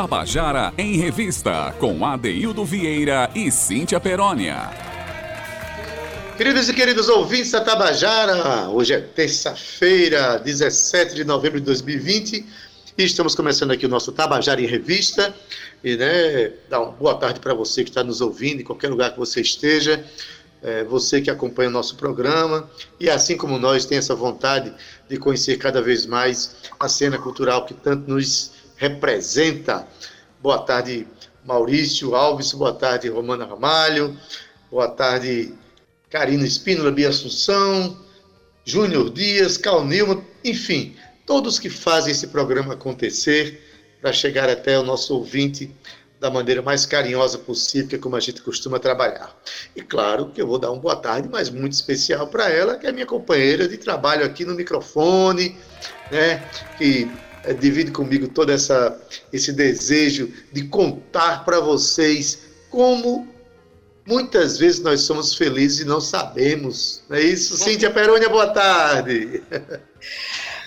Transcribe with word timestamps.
Tabajara 0.00 0.72
em 0.78 0.96
Revista, 0.96 1.74
com 1.78 2.06
Adeildo 2.06 2.64
Vieira 2.64 3.30
e 3.34 3.50
Cíntia 3.50 4.00
Perónia. 4.00 4.70
Queridos 6.38 6.70
e 6.70 6.72
queridos 6.72 7.10
ouvintes 7.10 7.50
da 7.50 7.60
Tabajara, 7.60 8.70
hoje 8.70 8.94
é 8.94 8.98
terça-feira, 8.98 10.38
17 10.38 11.14
de 11.14 11.22
novembro 11.22 11.60
de 11.60 11.66
2020, 11.66 12.46
e 12.96 13.04
estamos 13.04 13.34
começando 13.34 13.72
aqui 13.72 13.84
o 13.84 13.90
nosso 13.90 14.10
Tabajara 14.10 14.62
em 14.62 14.66
Revista. 14.66 15.34
E 15.84 15.94
né, 15.98 16.52
dar 16.70 16.80
uma 16.80 16.92
boa 16.92 17.16
tarde 17.16 17.38
para 17.38 17.52
você 17.52 17.84
que 17.84 17.90
está 17.90 18.02
nos 18.02 18.22
ouvindo, 18.22 18.62
em 18.62 18.64
qualquer 18.64 18.88
lugar 18.88 19.12
que 19.12 19.18
você 19.18 19.42
esteja 19.42 20.02
é, 20.62 20.84
você 20.84 21.20
que 21.20 21.30
acompanha 21.30 21.68
o 21.68 21.72
nosso 21.72 21.96
programa 21.96 22.70
e, 22.98 23.08
assim 23.08 23.36
como 23.36 23.58
nós, 23.58 23.86
tem 23.86 23.98
essa 23.98 24.14
vontade 24.14 24.72
de 25.08 25.16
conhecer 25.16 25.56
cada 25.56 25.80
vez 25.80 26.06
mais 26.06 26.56
a 26.78 26.88
cena 26.88 27.18
cultural 27.18 27.64
que 27.64 27.74
tanto 27.74 28.10
nos 28.10 28.52
representa. 28.80 29.86
Boa 30.40 30.60
tarde, 30.60 31.06
Maurício 31.44 32.14
Alves, 32.14 32.52
boa 32.54 32.72
tarde, 32.72 33.10
Romana 33.10 33.44
Ramalho, 33.44 34.18
boa 34.70 34.88
tarde, 34.88 35.52
Karina 36.08 36.46
Espínola, 36.46 36.90
Bia 36.90 37.10
Assunção, 37.10 38.02
Júnior 38.64 39.10
Dias, 39.10 39.58
Cal 39.58 39.84
Nilma, 39.84 40.24
enfim, 40.42 40.96
todos 41.26 41.58
que 41.58 41.68
fazem 41.68 42.12
esse 42.12 42.28
programa 42.28 42.72
acontecer 42.72 43.62
para 44.00 44.14
chegar 44.14 44.48
até 44.48 44.78
o 44.78 44.82
nosso 44.82 45.14
ouvinte 45.14 45.70
da 46.18 46.30
maneira 46.30 46.62
mais 46.62 46.86
carinhosa 46.86 47.36
possível, 47.36 47.86
que 47.86 47.96
é 47.96 47.98
como 47.98 48.16
a 48.16 48.20
gente 48.20 48.40
costuma 48.40 48.78
trabalhar. 48.78 49.38
E 49.76 49.82
claro 49.82 50.30
que 50.30 50.40
eu 50.40 50.46
vou 50.46 50.58
dar 50.58 50.70
uma 50.70 50.80
boa 50.80 50.96
tarde, 50.96 51.28
mas 51.30 51.50
muito 51.50 51.72
especial 51.72 52.28
para 52.28 52.48
ela, 52.48 52.78
que 52.78 52.86
é 52.86 52.92
minha 52.92 53.06
companheira 53.06 53.68
de 53.68 53.76
trabalho 53.76 54.24
aqui 54.24 54.46
no 54.46 54.54
microfone, 54.54 55.54
né, 56.10 56.42
que 56.78 57.10
é, 57.44 57.52
divide 57.52 57.90
comigo 57.90 58.28
todo 58.28 58.50
essa, 58.50 59.00
esse 59.32 59.52
desejo 59.52 60.32
de 60.52 60.64
contar 60.64 61.44
para 61.44 61.60
vocês 61.60 62.42
como 62.70 63.28
muitas 64.06 64.58
vezes 64.58 64.80
nós 64.80 65.02
somos 65.02 65.34
felizes 65.34 65.80
e 65.80 65.84
não 65.84 66.00
sabemos. 66.00 67.02
Não 67.08 67.16
é 67.16 67.22
isso? 67.22 67.56
Cíntia 67.56 67.90
Perônia, 67.90 68.28
boa 68.28 68.48
tarde. 68.48 69.42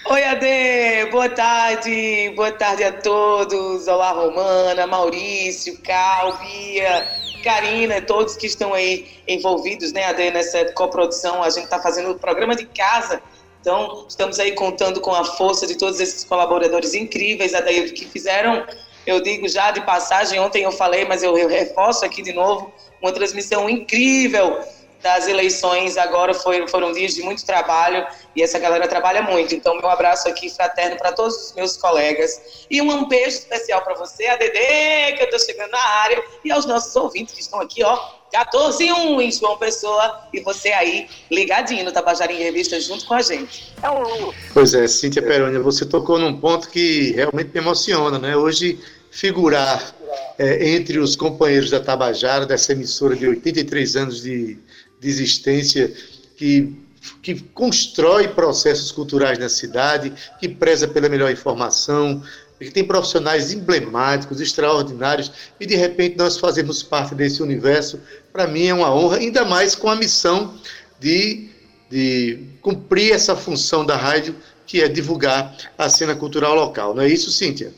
Oi, 0.05 0.21
Ade, 0.21 1.09
boa 1.11 1.29
tarde, 1.29 2.33
boa 2.35 2.51
tarde 2.51 2.83
a 2.83 2.91
todos. 2.91 3.87
Olá, 3.87 4.11
Romana, 4.11 4.85
Maurício, 4.85 5.79
Cal, 5.81 6.37
Bia, 6.39 7.07
Karina, 7.41 8.01
todos 8.01 8.35
que 8.35 8.45
estão 8.45 8.73
aí 8.73 9.07
envolvidos, 9.25 9.93
né, 9.93 10.05
Ade, 10.05 10.29
nessa 10.31 10.65
coprodução. 10.73 11.41
A 11.41 11.49
gente 11.49 11.63
está 11.63 11.81
fazendo 11.81 12.11
o 12.11 12.19
programa 12.19 12.53
de 12.53 12.65
casa, 12.65 13.21
então 13.63 14.05
estamos 14.09 14.41
aí 14.41 14.51
contando 14.51 14.99
com 14.99 15.13
a 15.13 15.23
força 15.23 15.65
de 15.65 15.77
todos 15.77 16.01
esses 16.01 16.25
colaboradores 16.25 16.93
incríveis, 16.93 17.53
Ade, 17.53 17.93
que 17.93 18.05
fizeram, 18.05 18.67
eu 19.07 19.23
digo 19.23 19.47
já 19.47 19.71
de 19.71 19.79
passagem, 19.85 20.37
ontem 20.37 20.63
eu 20.63 20.71
falei, 20.73 21.05
mas 21.05 21.23
eu 21.23 21.33
reforço 21.33 22.03
aqui 22.03 22.21
de 22.21 22.33
novo, 22.33 22.73
uma 23.01 23.13
transmissão 23.13 23.69
incrível 23.69 24.59
das 25.03 25.27
eleições 25.27 25.97
agora 25.97 26.33
foi, 26.33 26.65
foram 26.67 26.93
dias 26.93 27.13
de 27.13 27.21
muito 27.21 27.45
trabalho 27.45 28.07
e 28.33 28.41
essa 28.41 28.57
galera 28.57 28.87
trabalha 28.87 29.21
muito. 29.21 29.53
Então, 29.53 29.75
meu 29.75 29.89
abraço 29.89 30.27
aqui 30.29 30.49
fraterno 30.49 30.97
para 30.97 31.11
todos 31.11 31.35
os 31.35 31.53
meus 31.53 31.75
colegas. 31.75 32.65
E 32.71 32.81
um 32.81 33.07
beijo 33.07 33.37
especial 33.37 33.81
para 33.81 33.93
você, 33.95 34.25
a 34.27 34.37
Dedê, 34.37 35.11
que 35.15 35.21
eu 35.21 35.25
estou 35.25 35.39
chegando 35.39 35.71
na 35.71 35.83
área, 35.83 36.23
e 36.43 36.51
aos 36.51 36.65
nossos 36.65 36.95
ouvintes 36.95 37.35
que 37.35 37.41
estão 37.41 37.59
aqui, 37.59 37.83
ó, 37.83 37.99
14 38.31 38.83
e 38.83 38.91
1 38.91 39.21
em 39.21 39.31
João 39.31 39.57
Pessoa, 39.57 40.21
e 40.33 40.39
você 40.39 40.69
aí 40.69 41.07
ligadinho 41.29 41.83
no 41.83 41.91
Tabajara 41.91 42.31
em 42.31 42.37
Revista 42.37 42.79
junto 42.79 43.05
com 43.05 43.13
a 43.13 43.21
gente. 43.21 43.71
É 43.83 43.89
um... 43.91 44.33
Pois 44.53 44.73
é, 44.73 44.87
Cíntia 44.87 45.21
Perônia, 45.21 45.59
você 45.59 45.85
tocou 45.85 46.17
num 46.17 46.39
ponto 46.39 46.69
que 46.69 47.11
realmente 47.11 47.51
me 47.53 47.59
emociona, 47.59 48.17
né? 48.17 48.35
Hoje, 48.35 48.79
figurar 49.11 49.93
é, 50.39 50.69
entre 50.69 50.97
os 50.97 51.15
companheiros 51.15 51.69
da 51.69 51.79
Tabajara, 51.79 52.45
dessa 52.45 52.71
emissora 52.71 53.15
de 53.15 53.27
83 53.27 53.95
anos 53.95 54.21
de 54.23 54.57
de 55.03 55.09
existência 55.09 55.93
que, 56.35 56.73
que 57.21 57.41
constrói 57.53 58.29
processos 58.29 58.91
culturais 58.91 59.37
na 59.37 59.49
cidade, 59.49 60.13
que 60.39 60.47
preza 60.47 60.87
pela 60.87 61.09
melhor 61.09 61.31
informação, 61.31 62.23
que 62.59 62.71
tem 62.71 62.83
profissionais 62.83 63.51
emblemáticos, 63.51 64.39
extraordinários, 64.39 65.31
e 65.59 65.65
de 65.65 65.75
repente 65.75 66.17
nós 66.17 66.37
fazemos 66.37 66.81
parte 66.81 67.13
desse 67.13 67.43
universo, 67.43 67.99
para 68.31 68.47
mim 68.47 68.67
é 68.67 68.73
uma 68.73 68.93
honra, 68.93 69.17
ainda 69.17 69.43
mais 69.43 69.75
com 69.75 69.89
a 69.89 69.95
missão 69.95 70.57
de, 70.99 71.49
de 71.89 72.39
cumprir 72.61 73.11
essa 73.11 73.35
função 73.35 73.85
da 73.85 73.97
rádio, 73.97 74.35
que 74.65 74.81
é 74.81 74.87
divulgar 74.87 75.55
a 75.77 75.89
cena 75.89 76.15
cultural 76.15 76.55
local. 76.55 76.95
Não 76.95 77.03
é 77.03 77.09
isso, 77.09 77.29
Cíntia? 77.31 77.73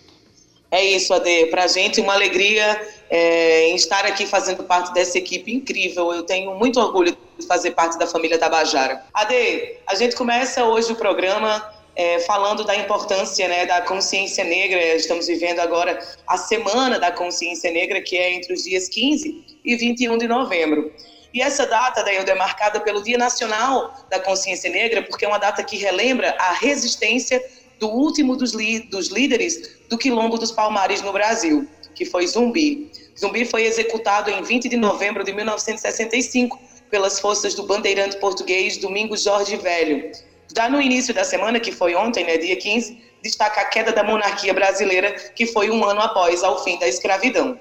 É 0.69 0.83
isso, 0.83 1.13
Ade. 1.13 1.47
Para 1.47 1.63
a 1.63 1.67
gente, 1.67 1.99
uma 1.99 2.13
alegria 2.13 2.79
é, 3.09 3.67
em 3.69 3.75
estar 3.75 4.05
aqui 4.05 4.25
fazendo 4.25 4.63
parte 4.63 4.93
dessa 4.93 5.17
equipe 5.17 5.53
incrível. 5.53 6.13
Eu 6.13 6.23
tenho 6.23 6.55
muito 6.55 6.79
orgulho 6.79 7.15
de 7.37 7.45
fazer 7.45 7.71
parte 7.71 7.97
da 7.97 8.07
família 8.07 8.37
Tabajara. 8.37 9.03
Ade, 9.13 9.77
a 9.87 9.95
gente 9.95 10.15
começa 10.15 10.63
hoje 10.63 10.91
o 10.91 10.95
programa 10.95 11.73
é, 11.95 12.19
falando 12.19 12.63
da 12.63 12.75
importância 12.75 13.47
né, 13.47 13.65
da 13.65 13.81
consciência 13.81 14.43
negra. 14.43 14.95
Estamos 14.95 15.27
vivendo 15.27 15.59
agora 15.59 15.99
a 16.27 16.37
Semana 16.37 16.99
da 16.99 17.11
Consciência 17.11 17.71
Negra, 17.71 18.01
que 18.01 18.17
é 18.17 18.33
entre 18.33 18.53
os 18.53 18.63
dias 18.63 18.89
15 18.89 19.59
e 19.63 19.75
21 19.75 20.17
de 20.17 20.27
novembro. 20.27 20.91
E 21.33 21.41
essa 21.41 21.65
data, 21.65 22.03
daí, 22.03 22.15
é 22.15 22.35
marcada 22.35 22.79
pelo 22.79 23.03
Dia 23.03 23.17
Nacional 23.17 23.93
da 24.09 24.19
Consciência 24.19 24.69
Negra, 24.69 25.01
porque 25.03 25.25
é 25.25 25.27
uma 25.27 25.37
data 25.37 25.63
que 25.63 25.75
relembra 25.77 26.35
a 26.39 26.53
resistência 26.53 27.43
do 27.79 27.89
último 27.89 28.37
dos, 28.37 28.53
dos 28.89 29.09
líderes 29.09 29.79
do 29.89 29.97
Quilombo 29.97 30.37
dos 30.37 30.51
Palmares 30.51 31.01
no 31.01 31.11
Brasil, 31.11 31.67
que 31.95 32.05
foi 32.05 32.27
Zumbi. 32.27 32.91
Zumbi 33.17 33.45
foi 33.45 33.63
executado 33.63 34.29
em 34.29 34.43
20 34.43 34.69
de 34.69 34.77
novembro 34.77 35.23
de 35.23 35.33
1965 35.33 36.59
pelas 36.91 37.19
forças 37.19 37.55
do 37.55 37.63
bandeirante 37.63 38.17
português 38.17 38.77
Domingos 38.77 39.23
Jorge 39.23 39.57
Velho. 39.57 40.11
Já 40.55 40.69
no 40.69 40.79
início 40.81 41.13
da 41.13 41.23
semana, 41.23 41.59
que 41.59 41.71
foi 41.71 41.95
ontem, 41.95 42.25
né, 42.25 42.37
dia 42.37 42.55
15, 42.55 43.01
destaca 43.23 43.61
a 43.61 43.65
queda 43.65 43.91
da 43.91 44.03
monarquia 44.03 44.53
brasileira, 44.53 45.13
que 45.35 45.47
foi 45.47 45.71
um 45.71 45.83
ano 45.83 46.01
após 46.01 46.43
ao 46.43 46.63
fim 46.63 46.77
da 46.77 46.87
escravidão. 46.87 47.59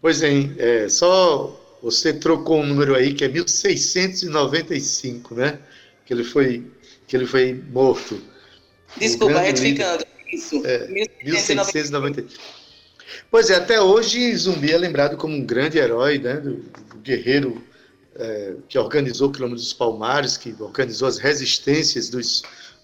Pois 0.00 0.22
é, 0.22 0.30
é 0.58 0.88
só 0.88 1.60
você 1.82 2.12
trocou 2.12 2.60
um 2.60 2.66
número 2.66 2.94
aí 2.94 3.12
que 3.12 3.24
é 3.24 3.28
1695, 3.28 5.34
né? 5.34 5.58
Que 6.06 6.14
ele 6.14 6.24
foi, 6.24 6.64
que 7.06 7.16
ele 7.16 7.26
foi 7.26 7.60
morto. 7.70 8.22
Desculpa, 8.96 9.40
retificando. 9.40 10.04
Isso. 10.32 10.62
É, 10.64 10.86
1690. 10.88 12.24
Pois 13.30 13.50
é, 13.50 13.56
até 13.56 13.80
hoje 13.80 14.34
Zumbi 14.36 14.72
é 14.72 14.78
lembrado 14.78 15.16
como 15.16 15.34
um 15.34 15.44
grande 15.44 15.78
herói, 15.78 16.18
né? 16.18 16.34
Do, 16.34 16.54
do 16.56 16.96
guerreiro 17.02 17.62
é, 18.14 18.54
que 18.68 18.78
organizou 18.78 19.28
o 19.28 19.32
quilômetro 19.32 19.62
dos 19.62 19.72
Palmares, 19.72 20.36
que 20.36 20.54
organizou 20.58 21.08
as 21.08 21.18
resistências 21.18 22.08
dos, 22.08 22.42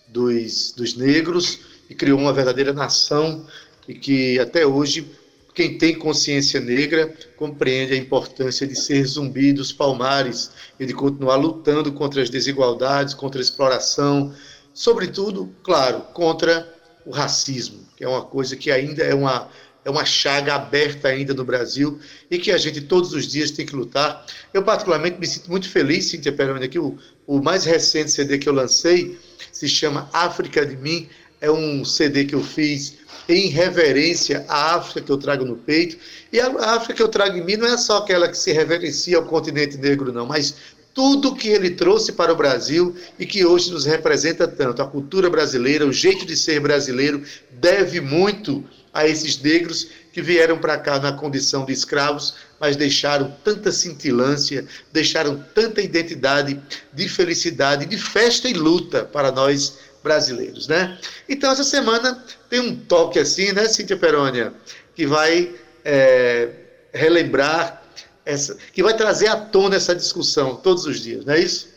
dos, 0.09 0.72
dos 0.72 0.97
negros 0.97 1.61
e 1.88 1.94
criou 1.94 2.19
uma 2.19 2.33
verdadeira 2.33 2.72
nação 2.72 3.47
e 3.87 3.94
que 3.94 4.38
até 4.38 4.67
hoje 4.67 5.11
quem 5.55 5.77
tem 5.77 5.99
consciência 5.99 6.61
negra 6.61 7.12
compreende 7.37 7.93
a 7.93 7.97
importância 7.97 8.67
de 8.67 8.77
ser 8.77 9.05
zumbi 9.05 9.53
dos 9.53 9.72
palmares 9.72 10.53
e 10.78 10.87
de 10.87 10.94
continuar 10.94 11.34
lutando 11.34 11.93
contra 11.93 12.22
as 12.22 12.31
desigualdades, 12.31 13.12
contra 13.12 13.41
a 13.41 13.43
exploração, 13.43 14.33
sobretudo, 14.72 15.53
claro, 15.65 16.03
contra 16.15 16.72
o 17.05 17.11
racismo, 17.11 17.81
que 17.97 18.05
é 18.05 18.09
uma 18.09 18.22
coisa 18.22 18.55
que 18.55 18.71
ainda 18.71 19.03
é 19.03 19.15
uma, 19.15 19.49
é 19.88 19.91
uma 19.91 20.04
chaga 20.04 20.54
aberta 20.54 21.09
ainda 21.09 21.32
no 21.32 21.44
Brasil 21.44 21.99
e 22.31 22.38
que 22.38 22.53
a 22.53 22.59
gente 22.59 22.82
todos 22.82 23.15
os 23.15 23.26
dias 23.26 23.50
tem 23.50 23.65
que 23.65 23.75
lutar. 23.75 24.26
Eu, 24.53 24.62
particularmente, 24.62 25.19
me 25.19 25.26
sinto 25.26 25.49
muito 25.50 25.66
feliz, 25.66 26.04
Cíntia 26.04 26.31
Peroni, 26.31 26.69
que 26.69 26.78
o, 26.78 26.99
o 27.26 27.41
mais 27.41 27.65
recente 27.65 28.10
CD 28.10 28.37
que 28.37 28.47
eu 28.47 28.53
lancei 28.53 29.19
se 29.50 29.66
chama 29.66 30.10
África 30.12 30.65
de 30.66 30.76
Mim, 30.76 31.09
é 31.41 31.50
um 31.50 31.87
CD 31.87 32.26
que 32.26 32.34
eu 32.34 32.44
fiz 32.44 32.99
em 33.28 33.49
reverência 33.49 34.44
à 34.47 34.75
África 34.75 35.00
que 35.00 35.10
eu 35.10 35.16
trago 35.16 35.47
no 35.47 35.56
peito. 35.56 35.97
E 36.31 36.38
a 36.38 36.49
África 36.75 36.93
que 36.93 37.02
eu 37.02 37.08
trago 37.08 37.38
em 37.38 37.44
mim 37.44 37.56
não 37.56 37.67
é 37.67 37.79
só 37.79 37.99
aquela 37.99 38.29
que 38.29 38.37
se 38.37 38.52
reverencia 38.52 39.17
ao 39.17 39.25
continente 39.25 39.79
negro, 39.79 40.12
não, 40.12 40.26
mas 40.26 40.55
tudo 40.93 41.35
que 41.35 41.49
ele 41.49 41.70
trouxe 41.70 42.12
para 42.12 42.32
o 42.32 42.37
Brasil 42.37 42.94
e 43.19 43.25
que 43.25 43.44
hoje 43.44 43.70
nos 43.70 43.87
representa 43.87 44.46
tanto. 44.49 44.82
A 44.82 44.87
cultura 44.87 45.31
brasileira, 45.31 45.87
o 45.87 45.93
jeito 45.93 46.26
de 46.26 46.37
ser 46.37 46.61
brasileiro, 46.61 47.23
deve 47.52 48.00
muito 48.00 48.64
a 48.93 49.06
esses 49.06 49.40
negros 49.40 49.88
que 50.12 50.23
vieram 50.23 50.58
para 50.58 50.79
cá 50.79 50.99
na 50.99 51.12
condição 51.12 51.64
de 51.64 51.73
escravos, 51.73 52.35
mas 52.58 52.76
deixaram 52.76 53.35
tanta 53.44 53.70
cintilância, 53.70 54.67
deixaram 54.93 55.44
tanta 55.55 55.81
identidade 55.81 56.61
de 56.93 57.08
felicidade, 57.08 57.87
de 57.87 57.96
festa 57.96 58.49
e 58.49 58.52
luta 58.52 59.05
para 59.05 59.31
nós 59.31 59.79
brasileiros, 60.02 60.69
né? 60.69 60.99
Então 61.29 61.50
essa 61.52 61.64
semana 61.64 62.25
tem 62.49 62.61
um 62.61 62.76
toque 62.76 63.19
assim, 63.19 63.52
né, 63.52 63.69
Cíntia 63.69 63.96
Perônia, 63.96 64.52
que 64.94 65.06
vai 65.06 65.55
é, 65.85 66.49
relembrar 66.93 67.82
essa, 68.25 68.56
que 68.73 68.82
vai 68.82 68.96
trazer 68.96 69.29
à 69.29 69.37
tona 69.37 69.76
essa 69.76 69.94
discussão 69.94 70.56
todos 70.56 70.85
os 70.85 71.00
dias, 71.00 71.25
não 71.25 71.35
é 71.35 71.40
isso? 71.40 71.69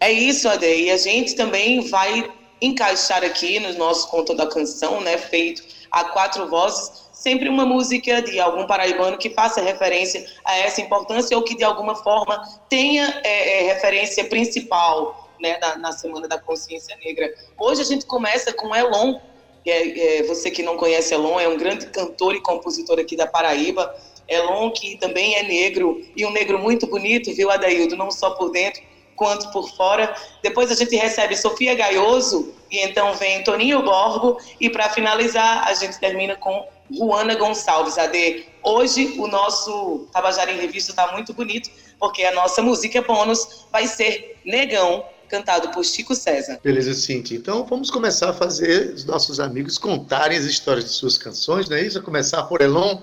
É 0.00 0.10
isso, 0.10 0.48
Ade. 0.48 0.66
E 0.66 0.90
a 0.90 0.96
gente 0.96 1.34
também 1.34 1.88
vai 1.88 2.30
encaixar 2.60 3.24
aqui 3.24 3.58
no 3.58 3.72
nosso 3.74 4.08
conto 4.08 4.34
da 4.34 4.46
canção, 4.46 5.00
né, 5.00 5.18
feito 5.18 5.62
a 5.92 6.04
quatro 6.04 6.48
vozes, 6.48 7.02
sempre 7.12 7.48
uma 7.48 7.66
música 7.66 8.22
de 8.22 8.40
algum 8.40 8.66
paraibano 8.66 9.18
que 9.18 9.28
faça 9.30 9.60
referência 9.60 10.26
a 10.44 10.56
essa 10.56 10.80
importância 10.80 11.36
ou 11.36 11.44
que 11.44 11.54
de 11.54 11.62
alguma 11.62 11.94
forma 11.94 12.42
tenha 12.68 13.20
é, 13.22 13.58
é, 13.58 13.74
referência 13.74 14.24
principal 14.24 15.30
né, 15.38 15.58
na, 15.60 15.76
na, 15.76 15.92
Semana 15.92 16.26
da 16.26 16.38
Consciência 16.38 16.96
Negra. 17.04 17.32
Hoje 17.58 17.82
a 17.82 17.84
gente 17.84 18.06
começa 18.06 18.52
com 18.54 18.74
Elon, 18.74 19.20
é, 19.66 20.18
é, 20.18 20.22
você 20.22 20.50
que 20.50 20.62
não 20.62 20.76
conhece 20.76 21.12
Elon, 21.12 21.38
é 21.38 21.46
um 21.46 21.58
grande 21.58 21.86
cantor 21.86 22.34
e 22.34 22.40
compositor 22.40 22.98
aqui 22.98 23.14
da 23.14 23.26
Paraíba. 23.26 23.94
Elon, 24.26 24.70
que 24.70 24.96
também 24.96 25.34
é 25.34 25.42
negro, 25.42 26.00
e 26.16 26.24
um 26.24 26.30
negro 26.30 26.58
muito 26.58 26.86
bonito, 26.86 27.34
viu, 27.34 27.50
Adaildo? 27.50 27.96
Não 27.96 28.10
só 28.10 28.30
por 28.30 28.50
dentro, 28.50 28.82
quanto 29.16 29.50
por 29.50 29.68
fora. 29.76 30.14
Depois 30.42 30.70
a 30.70 30.74
gente 30.74 30.96
recebe 30.96 31.36
Sofia 31.36 31.74
Gaioso, 31.74 32.54
e 32.70 32.78
então 32.78 33.14
vem 33.14 33.44
Toninho 33.44 33.82
Borgo, 33.82 34.38
e 34.60 34.70
para 34.70 34.88
finalizar, 34.90 35.66
a 35.66 35.74
gente 35.74 35.98
termina 35.98 36.36
com 36.36 36.66
Juana 36.90 37.34
Gonçalves, 37.34 37.98
AD. 37.98 38.46
Hoje 38.62 39.14
o 39.18 39.26
nosso 39.26 40.06
Tabajara 40.12 40.50
em 40.50 40.58
Revista 40.58 40.92
está 40.92 41.12
muito 41.12 41.32
bonito, 41.32 41.70
porque 41.98 42.24
a 42.24 42.32
nossa 42.32 42.62
música 42.62 43.02
bônus 43.02 43.66
vai 43.70 43.86
ser 43.86 44.38
Negão, 44.44 45.04
cantado 45.28 45.70
por 45.70 45.84
Chico 45.84 46.14
César. 46.14 46.60
Beleza, 46.62 46.92
Cintia. 46.92 47.38
Então 47.38 47.64
vamos 47.64 47.90
começar 47.90 48.30
a 48.30 48.34
fazer 48.34 48.92
os 48.92 49.04
nossos 49.04 49.40
amigos 49.40 49.78
contarem 49.78 50.36
as 50.36 50.44
histórias 50.44 50.84
de 50.84 50.90
suas 50.90 51.16
canções, 51.16 51.68
não 51.68 51.76
é 51.76 51.82
isso? 51.82 51.98
A 51.98 52.02
começar 52.02 52.42
por 52.44 52.60
Elon. 52.60 52.98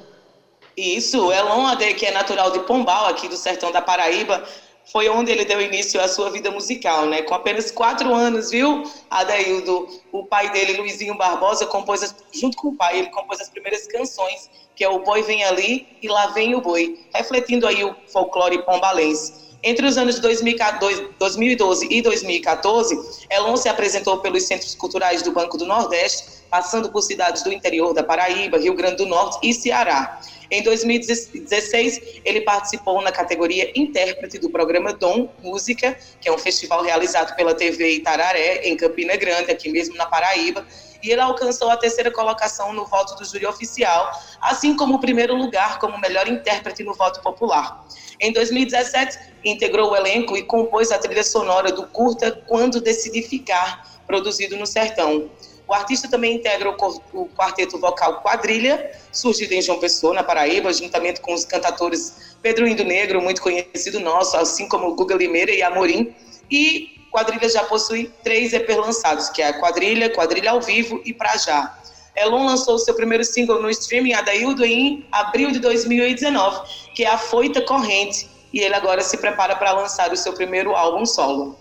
Isso, 0.77 1.31
Elon 1.31 1.65
Ade, 1.65 1.93
que 1.95 2.05
é 2.05 2.11
natural 2.11 2.51
de 2.51 2.59
Pombal, 2.59 3.07
aqui 3.07 3.27
do 3.27 3.35
sertão 3.35 3.71
da 3.71 3.81
Paraíba, 3.81 4.45
foi 4.91 5.07
onde 5.09 5.31
ele 5.31 5.45
deu 5.45 5.61
início 5.61 6.01
à 6.01 6.07
sua 6.07 6.31
vida 6.31 6.49
musical, 6.49 7.05
né? 7.05 7.21
Com 7.21 7.35
apenas 7.35 7.71
quatro 7.71 8.13
anos, 8.13 8.49
viu, 8.49 8.83
Adaildo? 9.09 9.87
O 10.11 10.25
pai 10.25 10.51
dele, 10.51 10.77
Luizinho 10.77 11.15
Barbosa, 11.15 11.65
compôs, 11.65 12.01
as, 12.01 12.15
junto 12.33 12.57
com 12.57 12.69
o 12.69 12.75
pai, 12.75 12.99
ele 12.99 13.09
compôs 13.09 13.39
as 13.39 13.49
primeiras 13.49 13.87
canções, 13.87 14.49
que 14.75 14.83
é 14.83 14.89
O 14.89 14.99
Boi 14.99 15.21
Vem 15.21 15.43
Ali 15.43 15.87
e 16.01 16.07
Lá 16.07 16.27
Vem 16.27 16.55
o 16.55 16.61
Boi, 16.61 16.99
refletindo 17.13 17.67
aí 17.67 17.83
o 17.83 17.95
folclore 18.11 18.63
pombalense. 18.63 19.49
Entre 19.61 19.85
os 19.85 19.97
anos 19.97 20.15
de 20.15 20.21
2012 20.21 21.87
e 21.91 22.01
2014, 22.01 22.97
Elon 23.29 23.57
se 23.57 23.67
apresentou 23.67 24.19
pelos 24.19 24.43
centros 24.43 24.73
culturais 24.73 25.21
do 25.21 25.33
Banco 25.33 25.57
do 25.57 25.65
Nordeste, 25.65 26.39
passando 26.49 26.89
por 26.91 27.01
cidades 27.01 27.43
do 27.43 27.51
interior 27.51 27.93
da 27.93 28.01
Paraíba, 28.01 28.57
Rio 28.57 28.73
Grande 28.73 28.95
do 28.97 29.05
Norte 29.05 29.37
e 29.43 29.53
Ceará. 29.53 30.21
Em 30.51 30.63
2016, 30.63 32.21
ele 32.25 32.41
participou 32.41 33.01
na 33.01 33.11
categoria 33.11 33.71
intérprete 33.75 34.39
do 34.39 34.49
programa 34.49 34.93
Dom 34.93 35.31
Música, 35.43 35.95
que 36.19 36.27
é 36.27 36.31
um 36.31 36.37
festival 36.37 36.81
realizado 36.81 37.35
pela 37.35 37.53
TV 37.53 37.91
Itararé, 37.91 38.61
em 38.63 38.75
Campina 38.75 39.15
Grande, 39.15 39.51
aqui 39.51 39.69
mesmo 39.69 39.95
na 39.95 40.07
Paraíba, 40.07 40.65
e 41.03 41.11
ele 41.11 41.21
alcançou 41.21 41.69
a 41.69 41.77
terceira 41.77 42.11
colocação 42.11 42.73
no 42.73 42.85
voto 42.85 43.15
do 43.15 43.25
júri 43.25 43.45
oficial, 43.45 44.11
assim 44.41 44.75
como 44.75 44.95
o 44.95 44.99
primeiro 44.99 45.35
lugar 45.35 45.79
como 45.79 45.99
melhor 45.99 46.27
intérprete 46.27 46.83
no 46.83 46.93
voto 46.93 47.21
popular. 47.21 47.85
Em 48.19 48.33
2017, 48.33 49.17
integrou 49.45 49.91
o 49.91 49.95
elenco 49.95 50.35
e 50.35 50.43
compôs 50.43 50.91
a 50.91 50.97
trilha 50.97 51.23
sonora 51.23 51.71
do 51.71 51.87
curta 51.87 52.31
Quando 52.47 52.81
Decidi 52.81 53.21
Ficar, 53.21 54.01
produzido 54.05 54.57
no 54.57 54.65
Sertão. 54.65 55.29
O 55.69 55.73
artista 55.75 56.09
também 56.09 56.37
integra 56.37 56.67
o 57.13 57.27
quarteto 57.27 57.77
vocal 57.77 58.23
Quadrilha, 58.23 58.91
surgido 59.11 59.53
em 59.53 59.61
João 59.61 59.79
Pessoa, 59.79 60.15
na 60.15 60.23
Paraíba, 60.23 60.73
juntamente 60.73 61.21
com 61.21 61.31
os 61.31 61.45
cantadores 61.45 62.33
Pedro 62.41 62.67
Indo 62.67 62.83
Negro, 62.83 63.21
muito 63.21 63.39
conhecido 63.39 63.99
nosso, 63.99 64.35
assim 64.35 64.67
como 64.67 64.95
Guga 64.95 65.15
Limeira 65.15 65.51
e 65.51 65.61
Amorim. 65.61 66.11
E 66.49 67.05
Quadrilha 67.11 67.47
já 67.47 67.63
possui 67.63 68.11
três 68.23 68.51
EP 68.51 68.67
lançados, 68.67 69.29
que 69.29 69.43
é 69.43 69.49
a 69.49 69.59
Quadrilha, 69.59 70.09
Quadrilha 70.09 70.49
ao 70.49 70.59
Vivo 70.59 70.99
e 71.05 71.13
Pra 71.13 71.37
Já. 71.37 71.77
Elon 72.15 72.47
lançou 72.47 72.79
seu 72.79 72.95
primeiro 72.95 73.23
single 73.23 73.61
no 73.61 73.69
streaming, 73.69 74.13
Adaildo, 74.13 74.65
em 74.65 75.05
abril 75.11 75.51
de 75.51 75.59
2019, 75.59 76.67
que 76.95 77.03
é 77.03 77.09
A 77.09 77.17
Foita 77.19 77.61
Corrente, 77.61 78.27
e 78.51 78.59
ele 78.59 78.73
agora 78.73 79.03
se 79.03 79.17
prepara 79.17 79.55
para 79.55 79.71
lançar 79.73 80.11
o 80.11 80.17
seu 80.17 80.33
primeiro 80.33 80.75
álbum 80.75 81.05
solo. 81.05 81.55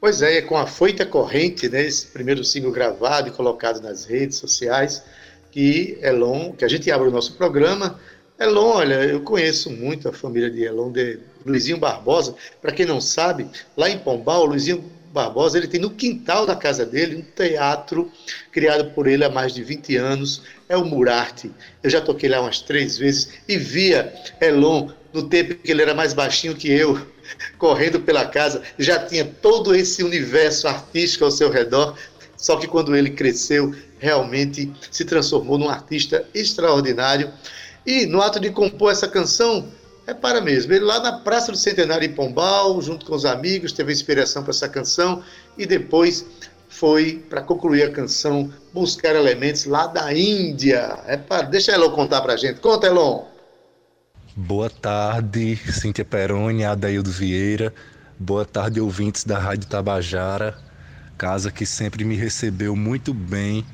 Pois 0.00 0.22
é, 0.22 0.36
é 0.38 0.42
com 0.42 0.56
a 0.56 0.66
Foita 0.66 1.04
Corrente, 1.04 1.68
né, 1.68 1.82
esse 1.82 2.06
primeiro 2.06 2.44
single 2.44 2.70
gravado 2.70 3.28
e 3.28 3.32
colocado 3.32 3.80
nas 3.80 4.04
redes 4.04 4.38
sociais, 4.38 5.02
que 5.50 5.98
Elon, 6.00 6.52
que 6.52 6.64
a 6.64 6.68
gente 6.68 6.90
abre 6.90 7.08
o 7.08 7.10
nosso 7.10 7.34
programa. 7.36 7.98
Elon, 8.38 8.76
olha, 8.76 9.04
eu 9.04 9.20
conheço 9.22 9.70
muito 9.70 10.08
a 10.08 10.12
família 10.12 10.48
de 10.50 10.62
Elon, 10.62 10.92
de 10.92 11.18
Luizinho 11.44 11.78
Barbosa. 11.78 12.36
Para 12.60 12.70
quem 12.72 12.86
não 12.86 13.00
sabe, 13.00 13.50
lá 13.76 13.90
em 13.90 13.98
Pombal, 13.98 14.44
Luizinho 14.46 14.88
Barbosa, 15.12 15.58
ele 15.58 15.66
tem 15.66 15.80
no 15.80 15.90
quintal 15.90 16.46
da 16.46 16.54
casa 16.54 16.86
dele 16.86 17.16
um 17.16 17.22
teatro 17.34 18.08
criado 18.52 18.92
por 18.92 19.08
ele 19.08 19.24
há 19.24 19.28
mais 19.28 19.52
de 19.52 19.64
20 19.64 19.96
anos, 19.96 20.42
é 20.68 20.76
o 20.76 20.84
Murarte. 20.84 21.56
Eu 21.82 21.90
já 21.90 22.00
toquei 22.00 22.28
lá 22.28 22.40
umas 22.40 22.60
três 22.60 22.96
vezes 22.96 23.28
e 23.48 23.56
via 23.58 24.12
Elon 24.40 24.90
no 25.12 25.28
tempo 25.28 25.56
que 25.56 25.70
ele 25.72 25.82
era 25.82 25.94
mais 25.94 26.12
baixinho 26.12 26.54
que 26.54 26.70
eu, 26.70 27.04
correndo 27.58 28.00
pela 28.00 28.26
casa, 28.26 28.62
já 28.78 28.98
tinha 28.98 29.24
todo 29.24 29.74
esse 29.74 30.02
universo 30.02 30.68
artístico 30.68 31.24
ao 31.24 31.30
seu 31.30 31.50
redor. 31.50 31.96
Só 32.36 32.56
que 32.56 32.68
quando 32.68 32.94
ele 32.94 33.10
cresceu, 33.10 33.74
realmente 33.98 34.72
se 34.90 35.04
transformou 35.04 35.58
num 35.58 35.68
artista 35.68 36.24
extraordinário. 36.32 37.32
E 37.84 38.06
no 38.06 38.20
ato 38.22 38.38
de 38.38 38.50
compor 38.50 38.92
essa 38.92 39.08
canção, 39.08 39.66
é 40.06 40.14
para 40.14 40.40
mesmo. 40.40 40.72
Ele 40.72 40.84
lá 40.84 41.00
na 41.00 41.12
Praça 41.18 41.52
do 41.52 41.58
Centenário 41.58 42.06
em 42.06 42.12
Pombal, 42.12 42.80
junto 42.80 43.04
com 43.04 43.14
os 43.14 43.26
amigos, 43.26 43.72
teve 43.72 43.92
inspiração 43.92 44.42
para 44.42 44.52
essa 44.52 44.68
canção 44.68 45.22
e 45.56 45.66
depois 45.66 46.24
foi 46.68 47.24
para 47.28 47.42
concluir 47.42 47.82
a 47.82 47.90
canção 47.90 48.50
buscar 48.72 49.14
elementos 49.14 49.66
lá 49.66 49.86
da 49.86 50.12
Índia. 50.12 50.98
É 51.06 51.16
para, 51.16 51.42
deixa 51.42 51.72
Elon 51.72 51.90
contar 51.90 52.20
para 52.22 52.34
a 52.34 52.36
gente. 52.36 52.60
Conta, 52.60 52.86
Elon. 52.86 53.24
Boa 54.40 54.70
tarde, 54.70 55.56
Cíntia 55.56 56.04
Peroni, 56.04 56.64
Adaildo 56.64 57.10
Vieira. 57.10 57.74
Boa 58.16 58.44
tarde, 58.44 58.80
ouvintes 58.80 59.24
da 59.24 59.36
Rádio 59.36 59.66
Tabajara, 59.66 60.56
casa 61.18 61.50
que 61.50 61.66
sempre 61.66 62.04
me 62.04 62.14
recebeu 62.14 62.76
muito 62.76 63.12
bem. 63.12 63.66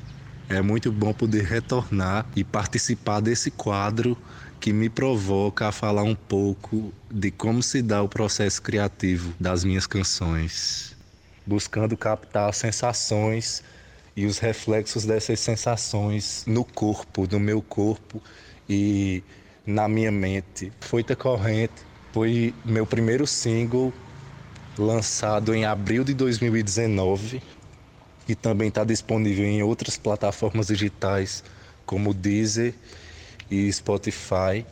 É 0.49 0.62
muito 0.62 0.90
bom 0.90 1.12
poder 1.12 1.44
retornar 1.44 2.25
e 2.34 2.43
participar 2.43 3.20
desse 3.20 3.50
quadro 3.50 4.16
que 4.58 4.72
me 4.72 4.88
provoca 4.88 5.69
a 5.69 5.72
falar 5.72 6.02
um 6.02 6.14
pouco 6.14 6.94
de 7.10 7.31
como 7.31 7.62
se 7.62 7.82
dá 7.82 8.02
o 8.02 8.08
processo 8.08 8.62
criativo 8.62 9.34
das 9.38 9.64
minhas 9.64 9.87
canções, 9.87 10.96
buscando 11.46 11.94
captar 11.94 12.55
sensações 12.55 13.62
e 14.17 14.25
os 14.25 14.38
reflexos 14.38 15.05
dessas 15.05 15.40
sensações 15.40 16.43
no 16.46 16.64
corpo, 16.64 17.28
no 17.31 17.38
meu 17.38 17.60
corpo 17.60 18.22
e 18.67 19.22
na 19.66 19.88
minha 19.88 20.12
mente. 20.12 20.72
Foita 20.81 21.17
Corrente 21.17 21.82
foi 22.12 22.55
meu 22.65 22.86
primeiro 22.86 23.27
single 23.27 23.93
lançado 24.79 25.55
em 25.55 25.65
abril 25.65 26.05
de 26.05 26.15
2019 26.15 27.43
e 28.29 28.34
também 28.34 28.69
está 28.69 28.84
disponível 28.84 29.44
em 29.44 29.62
outras 29.62 29.96
plataformas 29.96 30.67
digitais 30.69 31.44
como 31.86 32.15
Deezer 32.15 32.74
e 33.50 33.72
Spotify. 33.72 34.65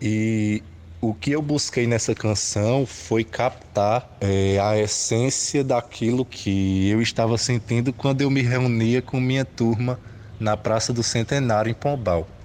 E 0.00 0.62
o 1.00 1.14
que 1.14 1.30
eu 1.30 1.40
busquei 1.40 1.86
nessa 1.86 2.14
canção 2.14 2.84
foi 2.84 3.24
captar 3.24 4.16
é, 4.20 4.58
a 4.58 4.78
essência 4.78 5.62
daquilo 5.62 6.24
que 6.24 6.88
eu 6.88 7.00
estava 7.00 7.38
sentindo 7.38 7.92
quando 7.92 8.20
eu 8.20 8.30
me 8.30 8.42
reunia 8.42 9.00
com 9.00 9.20
minha 9.20 9.44
turma 9.44 9.98
na 10.38 10.56
Praça 10.56 10.92
do 10.92 11.02
Centenário 11.02 11.70
em 11.70 11.74
Pombal 11.74 12.37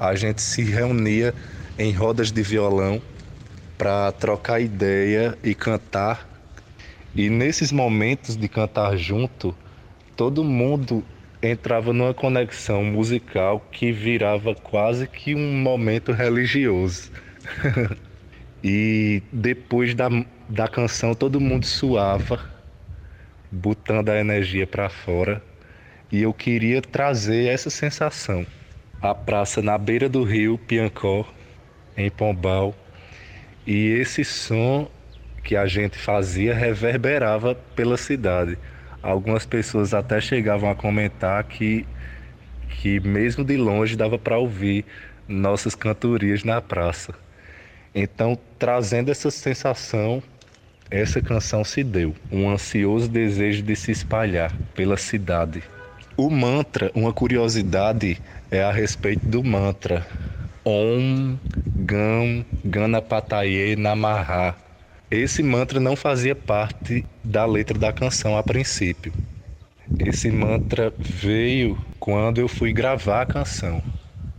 a 0.00 0.14
gente 0.14 0.40
se 0.40 0.62
reunia 0.62 1.34
em 1.78 1.92
rodas 1.92 2.32
de 2.32 2.42
violão 2.42 3.02
para 3.76 4.10
trocar 4.12 4.58
ideia 4.58 5.36
e 5.44 5.54
cantar. 5.54 6.26
E 7.14 7.28
nesses 7.28 7.70
momentos 7.70 8.34
de 8.34 8.48
cantar 8.48 8.96
junto, 8.96 9.54
todo 10.16 10.42
mundo 10.42 11.04
entrava 11.42 11.92
numa 11.92 12.14
conexão 12.14 12.82
musical 12.82 13.60
que 13.70 13.92
virava 13.92 14.54
quase 14.54 15.06
que 15.06 15.34
um 15.34 15.52
momento 15.60 16.12
religioso. 16.12 17.10
e 18.64 19.22
depois 19.30 19.94
da, 19.94 20.08
da 20.48 20.66
canção, 20.66 21.14
todo 21.14 21.38
mundo 21.38 21.66
suava, 21.66 22.40
botando 23.50 24.08
a 24.08 24.18
energia 24.18 24.66
para 24.66 24.88
fora. 24.88 25.42
E 26.10 26.22
eu 26.22 26.32
queria 26.32 26.80
trazer 26.80 27.48
essa 27.48 27.68
sensação 27.68 28.46
a 29.02 29.14
praça 29.14 29.62
na 29.62 29.78
beira 29.78 30.08
do 30.08 30.22
rio 30.22 30.58
Piancó, 30.58 31.26
em 31.96 32.10
Pombal, 32.10 32.74
e 33.66 33.88
esse 33.88 34.24
som 34.24 34.90
que 35.42 35.56
a 35.56 35.66
gente 35.66 35.96
fazia 35.96 36.54
reverberava 36.54 37.54
pela 37.74 37.96
cidade. 37.96 38.58
Algumas 39.02 39.46
pessoas 39.46 39.94
até 39.94 40.20
chegavam 40.20 40.70
a 40.70 40.74
comentar 40.74 41.42
que, 41.44 41.86
que 42.68 43.00
mesmo 43.00 43.42
de 43.42 43.56
longe 43.56 43.96
dava 43.96 44.18
para 44.18 44.36
ouvir 44.36 44.84
nossas 45.26 45.74
cantorias 45.74 46.44
na 46.44 46.60
praça. 46.60 47.14
Então, 47.94 48.38
trazendo 48.58 49.10
essa 49.10 49.30
sensação, 49.30 50.22
essa 50.90 51.22
canção 51.22 51.64
se 51.64 51.82
deu, 51.82 52.14
um 52.30 52.50
ansioso 52.50 53.08
desejo 53.08 53.62
de 53.62 53.74
se 53.74 53.90
espalhar 53.92 54.54
pela 54.74 54.98
cidade 54.98 55.62
O 56.16 56.28
mantra, 56.28 56.90
uma 56.94 57.12
curiosidade 57.12 58.20
é 58.50 58.62
a 58.62 58.70
respeito 58.70 59.28
do 59.28 59.42
mantra 59.42 60.06
Om 60.64 61.38
Gam 61.78 62.44
Ganapataye 62.64 63.76
Namaha. 63.76 64.54
Esse 65.10 65.42
mantra 65.42 65.80
não 65.80 65.96
fazia 65.96 66.34
parte 66.34 67.06
da 67.24 67.46
letra 67.46 67.78
da 67.78 67.92
canção 67.92 68.36
a 68.36 68.42
princípio. 68.42 69.12
Esse 69.98 70.30
mantra 70.30 70.92
veio 70.98 71.78
quando 71.98 72.38
eu 72.38 72.48
fui 72.48 72.72
gravar 72.72 73.22
a 73.22 73.26
canção. 73.26 73.82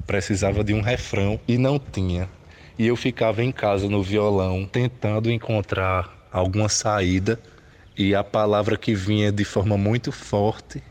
Precisava 0.06 0.64
de 0.64 0.74
um 0.74 0.82
refrão 0.82 1.40
e 1.48 1.58
não 1.58 1.80
tinha. 1.80 2.30
E 2.78 2.86
eu 2.88 2.96
ficava 2.96 3.44
em 3.44 3.52
casa 3.52 3.90
no 3.90 4.04
violão 4.04 4.66
tentando 4.66 5.32
encontrar 5.32 6.28
alguma 6.32 6.70
saída 6.70 7.40
e 7.98 8.14
a 8.14 8.24
palavra 8.24 8.78
que 8.78 8.94
vinha 8.94 9.32
de 9.32 9.44
forma 9.44 9.78
muito 9.78 10.12
forte 10.12 10.82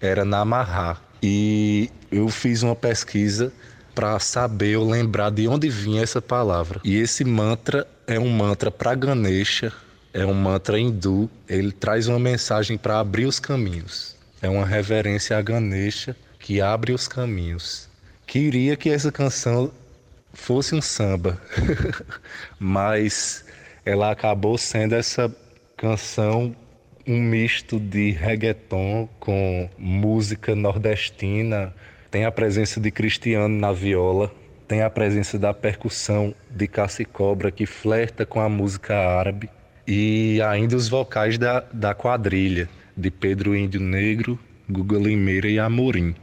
era 0.00 0.24
Namaha. 0.24 0.96
E 1.22 1.90
eu 2.10 2.28
fiz 2.28 2.62
uma 2.62 2.76
pesquisa 2.76 3.52
para 3.94 4.18
saber 4.20 4.76
ou 4.76 4.88
lembrar 4.88 5.30
de 5.30 5.48
onde 5.48 5.68
vinha 5.68 6.02
essa 6.02 6.22
palavra. 6.22 6.80
E 6.84 6.96
esse 6.96 7.24
mantra 7.24 7.86
é 8.06 8.18
um 8.18 8.30
mantra 8.30 8.70
para 8.70 8.94
Ganesha, 8.94 9.72
é 10.12 10.24
um 10.24 10.34
mantra 10.34 10.78
hindu, 10.78 11.28
ele 11.48 11.72
traz 11.72 12.06
uma 12.06 12.18
mensagem 12.18 12.78
para 12.78 13.00
abrir 13.00 13.26
os 13.26 13.40
caminhos. 13.40 14.16
É 14.40 14.48
uma 14.48 14.64
reverência 14.64 15.36
a 15.36 15.42
Ganesha 15.42 16.16
que 16.38 16.60
abre 16.60 16.92
os 16.92 17.08
caminhos. 17.08 17.88
Queria 18.26 18.76
que 18.76 18.88
essa 18.88 19.10
canção 19.10 19.72
fosse 20.32 20.74
um 20.74 20.80
samba, 20.80 21.40
mas 22.58 23.44
ela 23.84 24.12
acabou 24.12 24.56
sendo 24.56 24.94
essa 24.94 25.34
canção 25.76 26.54
um 27.08 27.18
misto 27.22 27.80
de 27.80 28.10
reggaeton 28.10 29.08
com 29.18 29.70
música 29.78 30.54
nordestina. 30.54 31.74
Tem 32.10 32.26
a 32.26 32.30
presença 32.30 32.78
de 32.78 32.90
Cristiano 32.90 33.58
na 33.58 33.72
viola, 33.72 34.30
tem 34.68 34.82
a 34.82 34.90
presença 34.90 35.38
da 35.38 35.54
percussão 35.54 36.34
de 36.50 36.68
Cassi 36.68 37.06
Cobra, 37.06 37.50
que 37.50 37.64
flerta 37.64 38.26
com 38.26 38.40
a 38.40 38.48
música 38.48 38.94
árabe, 38.94 39.48
e 39.86 40.38
ainda 40.42 40.76
os 40.76 40.88
vocais 40.88 41.38
da, 41.38 41.64
da 41.72 41.94
quadrilha, 41.94 42.68
de 42.94 43.10
Pedro 43.10 43.56
Índio 43.56 43.80
Negro, 43.80 44.38
Guga 44.68 44.98
Limeira 44.98 45.48
e 45.48 45.58
Amorim. 45.58 46.14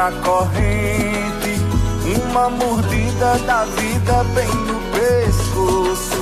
contra 0.00 0.06
a 0.06 0.12
corrente, 0.22 1.60
uma 2.22 2.48
mordida 2.48 3.38
da 3.46 3.64
vida 3.64 4.24
bem 4.34 4.48
no 4.48 4.80
pescoço, 4.92 6.16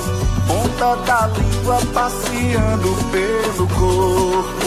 ponta 0.47 0.97
da 1.07 1.29
língua 1.29 1.79
passeando 1.95 2.97
pelo 3.13 3.69
corpo, 3.69 4.67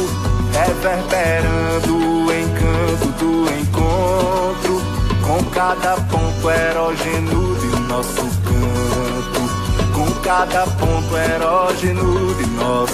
reverberando 0.54 1.96
o 1.96 2.32
encanto 2.32 3.08
do 3.20 3.52
encontro, 3.60 4.82
com 5.26 5.44
cada 5.52 5.98
ponto 5.98 6.50
erógeno 6.50 7.56
de 7.60 7.80
nosso 7.88 8.22
canto 8.46 8.52
cada 10.24 10.66
ponto 10.66 11.18
erógeno 11.18 12.34
de 12.36 12.46
nosso 12.52 12.91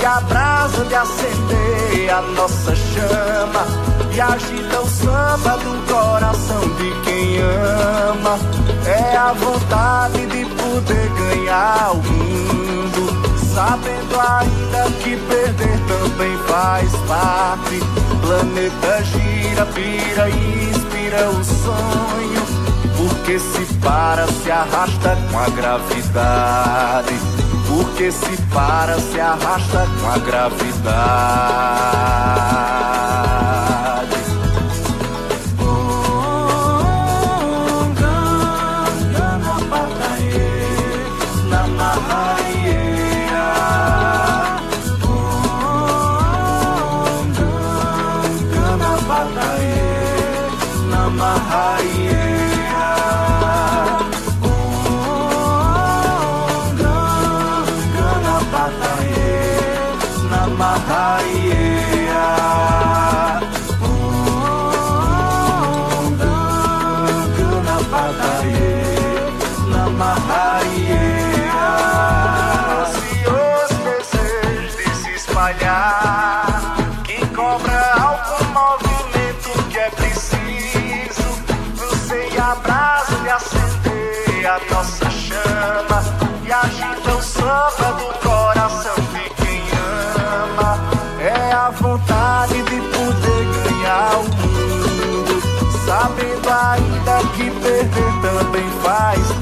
sei 0.00 0.06
a 0.06 0.20
brasa 0.20 0.84
de 0.84 0.94
acender 0.94 2.10
a 2.10 2.22
nossa 2.22 2.74
chama 2.74 3.66
e 4.12 4.20
agita 4.20 4.80
o 4.80 4.88
samba 4.88 5.58
do 5.58 5.92
coração 5.92 6.60
de 6.76 6.90
quem 7.04 7.38
ama. 7.40 8.38
É 8.86 9.16
a 9.16 9.32
vontade 9.32 10.26
de 10.26 10.44
poder 10.46 11.08
ganhar 11.10 11.92
o 11.92 11.96
mundo, 11.96 13.32
sabendo 13.54 14.20
ainda 14.20 14.90
que 15.02 15.16
perder 15.16 15.78
também 15.86 16.38
faz 16.48 16.90
parte. 17.06 17.80
Planeta 18.22 19.04
gira, 19.04 19.66
pira 19.66 20.28
e 20.30 20.70
inspira 20.70 21.30
o 21.30 21.44
sonho 21.44 22.60
porque 22.96 23.38
se 23.38 23.74
para, 23.80 24.26
se 24.26 24.50
arrasta 24.50 25.16
com 25.30 25.38
a 25.38 25.48
gravidade. 25.50 27.39
Porque 27.70 28.10
se 28.10 28.36
para, 28.52 28.98
se 28.98 29.20
arrasta 29.20 29.86
com 30.00 30.10
a 30.10 30.18
gravidade. 30.18 30.90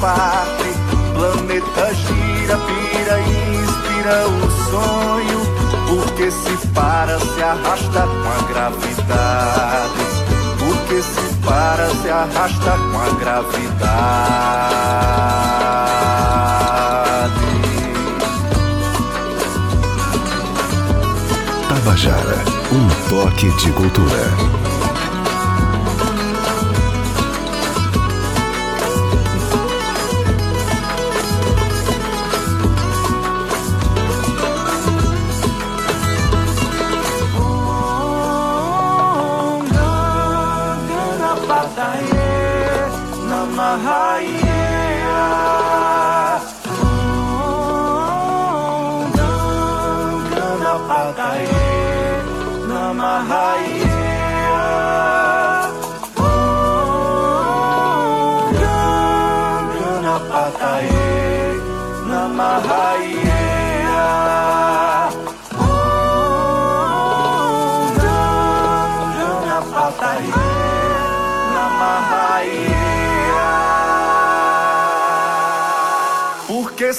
Parte. 0.00 0.68
Planeta 1.14 1.94
gira, 1.94 2.56
pira 2.56 3.20
e 3.20 3.56
inspira 3.56 4.26
o 4.28 4.50
sonho. 4.70 5.40
Porque 5.88 6.30
se 6.30 6.66
para, 6.68 7.18
se 7.18 7.42
arrasta 7.42 8.02
com 8.02 8.28
a 8.28 8.48
gravidade. 8.48 10.04
Porque 10.58 11.02
se 11.02 11.34
para 11.44 11.90
se 11.90 12.10
arrasta 12.10 12.70
com 12.70 13.00
a 13.00 13.08
gravidade. 13.18 13.78
Tabajara, 21.68 22.38
um 22.72 22.88
toque 23.08 23.50
de 23.50 23.72
cultura. 23.72 24.67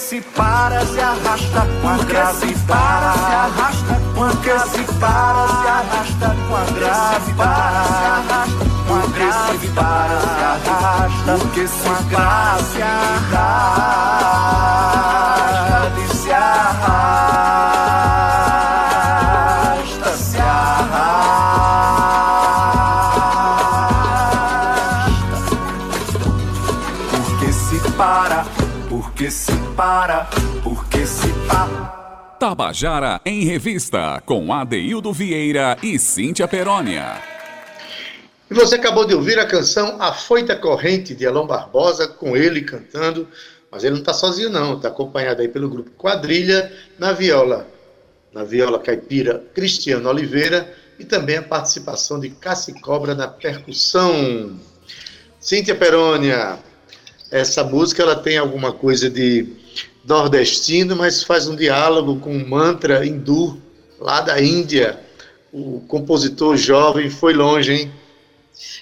Se 0.10 0.22
para, 0.22 0.86
se 0.86 1.00
arrasta 1.00 1.68
com 1.82 1.88
a 1.88 1.98
gravidade. 1.98 2.56
Se 2.56 2.66
para, 2.66 3.14
se 3.14 3.34
arrasta 3.36 3.79
Porque 4.40 4.58
se 4.70 4.84
para, 5.00 5.48
se 5.48 5.68
arrasta 5.68 6.36
com 6.48 6.56
a 6.56 6.64
gravidade. 6.64 7.28
Se 7.28 8.06
arrasta 8.06 8.64
com 8.88 8.96
a 8.96 8.98
gravidade. 9.08 9.60
Se 9.60 9.68
para, 9.68 10.22
se 10.22 10.70
arrasta. 10.70 11.38
Porque 11.40 11.68
se 11.68 11.90
para, 12.16 13.79
Tabajara 32.60 33.22
em 33.26 33.46
Revista, 33.46 34.22
com 34.26 34.52
Adeildo 34.52 35.14
Vieira 35.14 35.78
e 35.82 35.98
Cíntia 35.98 36.46
Perónia. 36.46 37.22
E 38.52 38.54
você 38.54 38.76
acabou 38.76 39.06
de 39.06 39.16
ouvir 39.16 39.40
a 39.40 39.46
canção 39.46 39.96
A 39.98 40.12
Foita 40.12 40.58
Corrente, 40.58 41.16
de 41.16 41.26
Alão 41.26 41.48
Barbosa, 41.48 42.06
com 42.06 42.36
ele 42.36 42.64
cantando, 42.64 43.26
mas 43.72 43.86
ele 43.86 43.94
não 43.94 44.02
está 44.02 44.14
sozinho 44.14 44.50
não, 44.50 44.76
está 44.76 44.90
acompanhado 44.90 45.42
aí 45.42 45.48
pelo 45.48 45.70
grupo 45.70 45.90
Quadrilha, 45.92 46.70
na 47.00 47.14
viola, 47.14 47.66
na 48.34 48.44
viola 48.44 48.78
caipira 48.78 49.42
Cristiano 49.54 50.10
Oliveira, 50.10 50.76
e 51.00 51.06
também 51.06 51.38
a 51.38 51.44
participação 51.44 52.20
de 52.20 52.30
Cassi 52.30 52.74
Cobra 52.82 53.16
na 53.16 53.30
percussão. 53.30 54.60
Cíntia 55.40 55.76
Perônia, 55.76 56.60
essa 57.32 57.64
música 57.64 58.04
ela 58.04 58.18
tem 58.18 58.38
alguma 58.38 58.74
coisa 58.74 59.10
de 59.10 59.48
nordestino, 60.10 60.96
mas 60.96 61.24
faz 61.24 61.48
um 61.48 61.56
diálogo 61.56 62.20
com 62.20 62.32
um 62.32 62.48
mantra 62.48 63.06
hindu 63.06 63.62
lá 64.00 64.22
da 64.22 64.42
Índia. 64.42 65.00
O 65.54 65.82
compositor 65.88 66.58
jovem 66.58 67.12
foi 67.12 67.34
longe, 67.34 67.74
hein? 67.74 67.92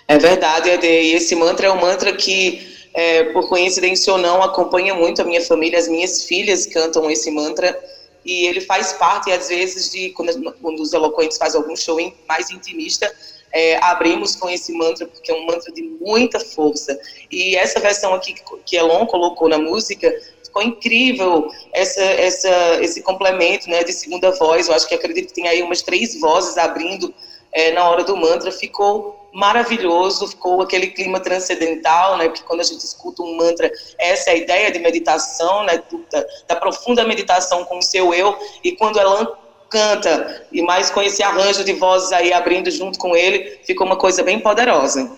É 0.08 0.18
verdade, 0.18 0.72
Ade. 0.72 0.88
E 0.88 1.14
esse 1.14 1.36
mantra 1.36 1.68
é 1.68 1.72
um 1.72 1.82
mantra 1.82 2.14
que, 2.14 2.66
é, 2.94 3.26
por 3.26 3.50
coincidência 3.50 4.14
ou 4.14 4.18
não, 4.18 4.42
acompanha 4.42 4.96
muito 4.96 5.22
a 5.22 5.26
minha 5.26 5.42
família. 5.42 5.78
As 5.78 5.90
minhas 5.90 6.24
filhas 6.24 6.66
cantam 6.66 7.12
esse 7.12 7.30
mantra 7.30 7.78
e 8.26 8.48
ele 8.48 8.62
faz 8.62 8.94
parte, 8.94 9.30
às 9.30 9.50
vezes, 9.50 9.92
de 9.92 10.10
quando, 10.12 10.54
quando 10.62 10.80
os 10.82 10.94
eloquentes 10.94 11.38
fazem 11.38 11.60
algum 11.60 11.76
show 11.76 11.98
mais 12.28 12.50
intimista, 12.50 13.14
é, 13.52 13.78
abrimos 13.84 14.36
com 14.36 14.50
esse 14.50 14.72
mantra, 14.74 15.06
porque 15.06 15.32
é 15.32 15.36
um 15.36 15.46
mantra 15.46 15.72
de 15.74 15.82
muita 15.82 16.40
força. 16.40 16.98
E 17.32 17.56
essa 17.56 17.80
versão 17.80 18.14
aqui 18.14 18.36
que 18.66 18.78
Elon 18.78 19.06
colocou 19.06 19.50
na 19.50 19.58
música 19.58 20.14
ficou 20.48 20.62
incrível 20.62 21.50
essa, 21.74 22.02
essa, 22.02 22.50
esse 22.82 23.02
complemento 23.02 23.70
né, 23.70 23.84
de 23.84 23.94
segunda 23.94 24.32
voz. 24.32 24.68
Eu 24.68 24.74
acho 24.74 24.88
que 24.88 24.96
acredito 24.96 25.28
que 25.28 25.34
tem 25.34 25.48
aí 25.48 25.62
umas 25.62 25.82
três 25.82 26.20
vozes 26.20 26.58
abrindo 26.58 27.14
é, 27.52 27.72
na 27.72 27.88
hora 27.88 28.04
do 28.04 28.18
mantra. 28.18 28.52
Ficou 28.52 29.30
maravilhoso, 29.34 30.28
ficou 30.28 30.62
aquele 30.62 30.88
clima 30.88 31.20
transcendental, 31.20 32.18
né? 32.18 32.28
Porque 32.28 32.44
quando 32.44 32.62
a 32.62 32.64
gente 32.64 32.80
escuta 32.80 33.22
um 33.22 33.38
mantra, 33.38 33.72
essa 34.00 34.32
é 34.32 34.34
a 34.34 34.38
ideia 34.38 34.72
de 34.72 34.80
meditação, 34.80 35.64
né? 35.64 35.84
Da, 36.12 36.26
da 36.48 36.56
profunda 36.56 37.06
meditação 37.06 37.64
com 37.66 37.78
o 37.78 37.84
seu 37.84 38.14
eu. 38.14 38.36
E 38.64 38.72
quando 38.72 39.00
ela 39.00 39.38
canta 39.70 40.46
e 40.52 40.62
mais 40.62 40.90
com 40.90 41.02
esse 41.02 41.22
arranjo 41.22 41.64
de 41.64 41.74
vozes 41.74 42.12
aí 42.12 42.32
abrindo 42.32 42.72
junto 42.72 42.98
com 42.98 43.16
ele, 43.16 43.60
ficou 43.64 43.86
uma 43.86 43.98
coisa 43.98 44.24
bem 44.24 44.40
poderosa. 44.40 45.12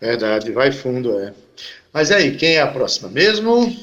Verdade, 0.00 0.50
vai 0.52 0.72
fundo, 0.72 1.18
é. 1.20 1.34
Mas 1.92 2.10
aí, 2.10 2.36
quem 2.36 2.56
é 2.56 2.60
a 2.60 2.68
próxima 2.68 3.08
mesmo? 3.08 3.76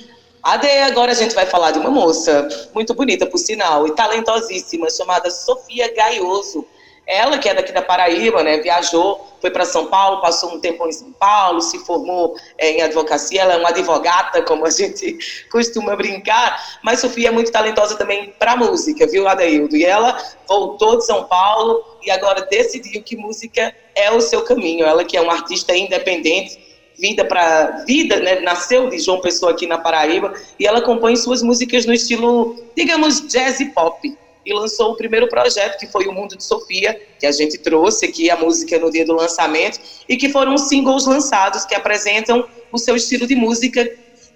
Ade, 0.47 0.65
agora 0.79 1.11
a 1.11 1.13
gente 1.13 1.35
vai 1.35 1.45
falar 1.45 1.71
de 1.71 1.79
uma 1.79 1.91
moça 1.91 2.47
muito 2.73 2.93
bonita, 2.93 3.25
por 3.25 3.37
sinal, 3.37 3.85
e 3.85 3.93
talentosíssima, 3.93 4.89
chamada 4.89 5.29
Sofia 5.29 5.93
Gaioso. 5.93 6.65
Ela, 7.05 7.37
que 7.37 7.49
é 7.49 7.53
daqui 7.53 7.73
da 7.73 7.81
Paraíba, 7.81 8.41
né, 8.41 8.57
viajou, 8.59 9.27
foi 9.41 9.51
para 9.51 9.65
São 9.65 9.87
Paulo, 9.87 10.21
passou 10.21 10.53
um 10.53 10.61
tempo 10.61 10.87
em 10.87 10.91
São 10.93 11.11
Paulo, 11.11 11.59
se 11.59 11.77
formou 11.79 12.37
é, 12.57 12.71
em 12.71 12.81
advocacia, 12.81 13.41
ela 13.41 13.55
é 13.55 13.57
uma 13.57 13.69
advogata, 13.69 14.41
como 14.41 14.65
a 14.65 14.69
gente 14.69 15.17
costuma 15.51 15.97
brincar, 15.97 16.79
mas 16.81 17.01
Sofia 17.01 17.27
é 17.27 17.31
muito 17.31 17.51
talentosa 17.51 17.97
também 17.97 18.33
para 18.39 18.55
música, 18.55 19.05
viu, 19.05 19.27
Adaildo? 19.27 19.75
E 19.75 19.83
ela 19.83 20.17
voltou 20.47 20.97
de 20.97 21.05
São 21.05 21.25
Paulo 21.25 21.83
e 22.01 22.09
agora 22.09 22.47
decidiu 22.49 23.03
que 23.03 23.17
música 23.17 23.75
é 23.93 24.11
o 24.11 24.21
seu 24.21 24.43
caminho. 24.43 24.85
Ela 24.85 25.03
que 25.03 25.17
é 25.17 25.21
uma 25.21 25.33
artista 25.33 25.75
independente, 25.75 26.66
vida 26.97 27.23
para 27.23 27.83
vida, 27.85 28.19
né? 28.19 28.39
nasceu 28.39 28.89
de 28.89 28.99
João 28.99 29.21
Pessoa 29.21 29.51
aqui 29.51 29.67
na 29.67 29.77
Paraíba, 29.77 30.33
e 30.59 30.65
ela 30.65 30.81
compõe 30.81 31.15
suas 31.15 31.41
músicas 31.41 31.85
no 31.85 31.93
estilo, 31.93 32.55
digamos, 32.75 33.21
jazz 33.27 33.59
e 33.59 33.65
pop 33.65 34.17
e 34.47 34.53
lançou 34.53 34.93
o 34.93 34.95
primeiro 34.95 35.27
projeto, 35.27 35.77
que 35.77 35.85
foi 35.87 36.07
o 36.07 36.13
Mundo 36.13 36.37
de 36.37 36.43
Sofia, 36.43 36.99
que 37.19 37.25
a 37.25 37.31
gente 37.33 37.57
trouxe 37.57 38.05
aqui 38.05 38.29
a 38.29 38.37
música 38.37 38.79
no 38.79 38.89
dia 38.89 39.05
do 39.05 39.13
lançamento, 39.13 39.77
e 40.07 40.15
que 40.15 40.29
foram 40.29 40.57
singles 40.57 41.05
lançados 41.05 41.65
que 41.65 41.75
apresentam 41.75 42.47
o 42.71 42.77
seu 42.77 42.95
estilo 42.95 43.27
de 43.27 43.35
música, 43.35 43.85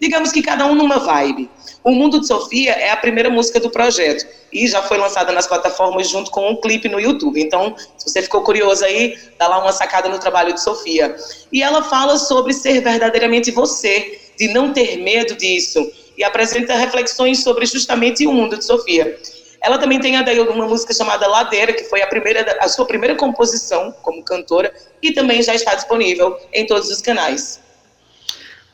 digamos 0.01 0.31
que 0.31 0.41
cada 0.41 0.65
um 0.65 0.73
numa 0.73 0.97
vibe. 0.97 1.47
O 1.83 1.91
Mundo 1.91 2.19
de 2.19 2.27
Sofia 2.27 2.71
é 2.71 2.89
a 2.89 2.97
primeira 2.97 3.29
música 3.29 3.59
do 3.59 3.69
projeto 3.69 4.25
e 4.51 4.67
já 4.67 4.81
foi 4.81 4.97
lançada 4.97 5.31
nas 5.31 5.45
plataformas 5.45 6.09
junto 6.09 6.31
com 6.31 6.49
um 6.49 6.59
clipe 6.59 6.89
no 6.89 6.99
YouTube. 6.99 7.39
Então, 7.39 7.75
se 7.97 8.09
você 8.09 8.21
ficou 8.23 8.41
curioso 8.41 8.83
aí, 8.83 9.15
dá 9.37 9.47
lá 9.47 9.59
uma 9.59 9.71
sacada 9.71 10.09
no 10.09 10.17
trabalho 10.17 10.53
de 10.53 10.61
Sofia. 10.61 11.15
E 11.53 11.61
ela 11.61 11.83
fala 11.83 12.17
sobre 12.17 12.51
ser 12.51 12.81
verdadeiramente 12.81 13.51
você, 13.51 14.19
de 14.37 14.47
não 14.47 14.73
ter 14.73 14.97
medo 14.97 15.35
disso, 15.35 15.79
e 16.17 16.23
apresenta 16.23 16.75
reflexões 16.75 17.43
sobre 17.43 17.65
justamente 17.67 18.25
o 18.25 18.33
mundo 18.33 18.57
de 18.57 18.65
Sofia. 18.65 19.17
Ela 19.63 19.77
também 19.77 19.99
tem 19.99 20.17
uma 20.17 20.67
música 20.67 20.93
chamada 20.93 21.27
Ladeira, 21.27 21.71
que 21.73 21.83
foi 21.83 22.01
a, 22.01 22.07
primeira, 22.07 22.57
a 22.59 22.67
sua 22.67 22.85
primeira 22.85 23.15
composição 23.15 23.93
como 24.01 24.23
cantora, 24.23 24.73
e 25.01 25.11
também 25.11 25.43
já 25.43 25.53
está 25.53 25.75
disponível 25.75 26.35
em 26.51 26.65
todos 26.65 26.89
os 26.89 27.01
canais. 27.01 27.59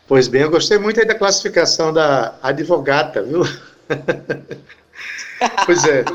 Pois 0.07 0.29
bem, 0.29 0.43
eu 0.43 0.49
gostei 0.49 0.77
muito 0.77 1.01
aí 1.01 1.05
da 1.05 1.15
classificação 1.15 1.91
da 1.91 2.35
advogata, 2.41 3.21
viu? 3.21 3.41
pois 5.65 5.83
é. 5.83 6.05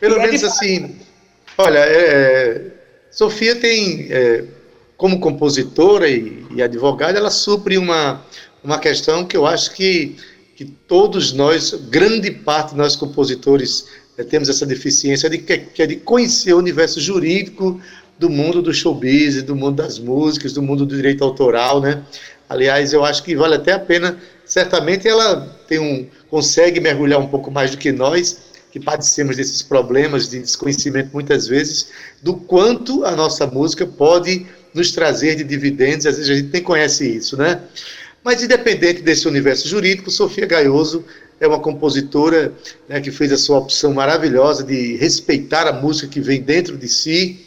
Pelo 0.00 0.18
menos 0.18 0.42
assim, 0.42 0.96
olha, 1.58 1.80
é, 1.80 2.68
Sofia 3.10 3.54
tem, 3.56 4.08
é, 4.10 4.44
como 4.96 5.20
compositora 5.20 6.08
e, 6.08 6.46
e, 6.52 6.62
advogada, 6.62 7.18
ela 7.18 7.30
supre 7.30 7.76
uma, 7.76 8.24
uma 8.62 8.78
questão 8.78 9.26
que 9.26 9.36
eu 9.36 9.46
acho 9.46 9.74
que, 9.74 10.16
que 10.56 10.64
todos 10.64 11.34
nós, 11.34 11.74
grande 11.90 12.30
parte 12.30 12.70
de 12.70 12.78
nós 12.78 12.96
compositores, 12.96 13.86
é, 14.16 14.24
temos 14.24 14.48
essa 14.48 14.64
deficiência 14.64 15.28
de 15.28 15.36
que, 15.36 15.82
é 15.82 15.86
de 15.86 15.96
conhecer 15.96 16.54
o 16.54 16.58
universo 16.58 16.98
jurídico 16.98 17.78
do 18.18 18.30
mundo 18.30 18.62
do 18.62 18.72
showbiz, 18.72 19.42
do 19.42 19.54
mundo 19.54 19.76
das 19.76 19.98
músicas, 19.98 20.52
do 20.52 20.62
mundo 20.62 20.86
do 20.86 20.96
direito 20.96 21.22
autoral, 21.22 21.80
né? 21.80 22.02
Aliás, 22.54 22.92
eu 22.92 23.04
acho 23.04 23.22
que 23.22 23.34
vale 23.34 23.56
até 23.56 23.72
a 23.72 23.78
pena. 23.78 24.16
Certamente 24.44 25.08
ela 25.08 25.40
tem 25.66 25.78
um 25.78 26.06
consegue 26.30 26.80
mergulhar 26.80 27.20
um 27.20 27.26
pouco 27.26 27.50
mais 27.50 27.72
do 27.72 27.76
que 27.76 27.92
nós, 27.92 28.38
que 28.70 28.80
padecemos 28.80 29.36
desses 29.36 29.62
problemas 29.62 30.28
de 30.28 30.40
desconhecimento 30.40 31.10
muitas 31.12 31.46
vezes, 31.46 31.88
do 32.22 32.34
quanto 32.34 33.04
a 33.04 33.12
nossa 33.12 33.46
música 33.46 33.86
pode 33.86 34.46
nos 34.72 34.90
trazer 34.90 35.36
de 35.36 35.44
dividendos, 35.44 36.06
às 36.06 36.16
vezes 36.16 36.30
a 36.30 36.34
gente 36.34 36.50
nem 36.52 36.62
conhece 36.62 37.08
isso, 37.08 37.36
né? 37.36 37.60
Mas 38.24 38.42
independente 38.42 39.02
desse 39.02 39.28
universo 39.28 39.68
jurídico, 39.68 40.10
Sofia 40.10 40.46
Gaioso 40.46 41.04
é 41.38 41.46
uma 41.46 41.60
compositora 41.60 42.52
né, 42.88 43.00
que 43.00 43.10
fez 43.10 43.30
a 43.32 43.36
sua 43.36 43.58
opção 43.58 43.92
maravilhosa 43.92 44.64
de 44.64 44.96
respeitar 44.96 45.66
a 45.66 45.72
música 45.72 46.08
que 46.08 46.20
vem 46.20 46.40
dentro 46.40 46.76
de 46.76 46.88
si. 46.88 47.43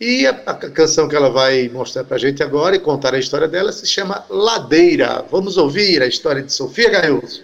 E 0.00 0.26
a, 0.28 0.30
a 0.30 0.54
canção 0.54 1.08
que 1.08 1.16
ela 1.16 1.28
vai 1.28 1.68
mostrar 1.68 2.04
para 2.04 2.14
a 2.14 2.18
gente 2.20 2.40
agora 2.40 2.76
e 2.76 2.78
contar 2.78 3.14
a 3.14 3.18
história 3.18 3.48
dela 3.48 3.72
se 3.72 3.84
chama 3.84 4.24
Ladeira. 4.30 5.24
Vamos 5.28 5.56
ouvir 5.56 6.00
a 6.02 6.06
história 6.06 6.40
de 6.40 6.52
Sofia 6.52 6.88
Gaioso. 6.88 7.42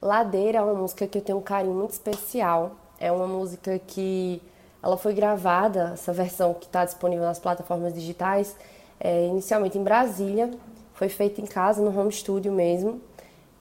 Ladeira 0.00 0.58
é 0.58 0.62
uma 0.62 0.72
música 0.72 1.06
que 1.06 1.18
eu 1.18 1.22
tenho 1.22 1.38
um 1.38 1.42
carinho 1.42 1.74
muito 1.74 1.90
especial. 1.90 2.74
É 2.98 3.12
uma 3.12 3.26
música 3.26 3.78
que 3.86 4.40
ela 4.82 4.96
foi 4.96 5.12
gravada, 5.12 5.90
essa 5.92 6.10
versão 6.10 6.54
que 6.54 6.64
está 6.64 6.86
disponível 6.86 7.24
nas 7.24 7.38
plataformas 7.38 7.92
digitais, 7.92 8.56
é, 8.98 9.26
inicialmente 9.26 9.76
em 9.76 9.84
Brasília. 9.84 10.50
Foi 10.94 11.10
feita 11.10 11.42
em 11.42 11.46
casa, 11.46 11.82
no 11.82 11.96
home 11.96 12.10
studio 12.10 12.50
mesmo. 12.50 12.98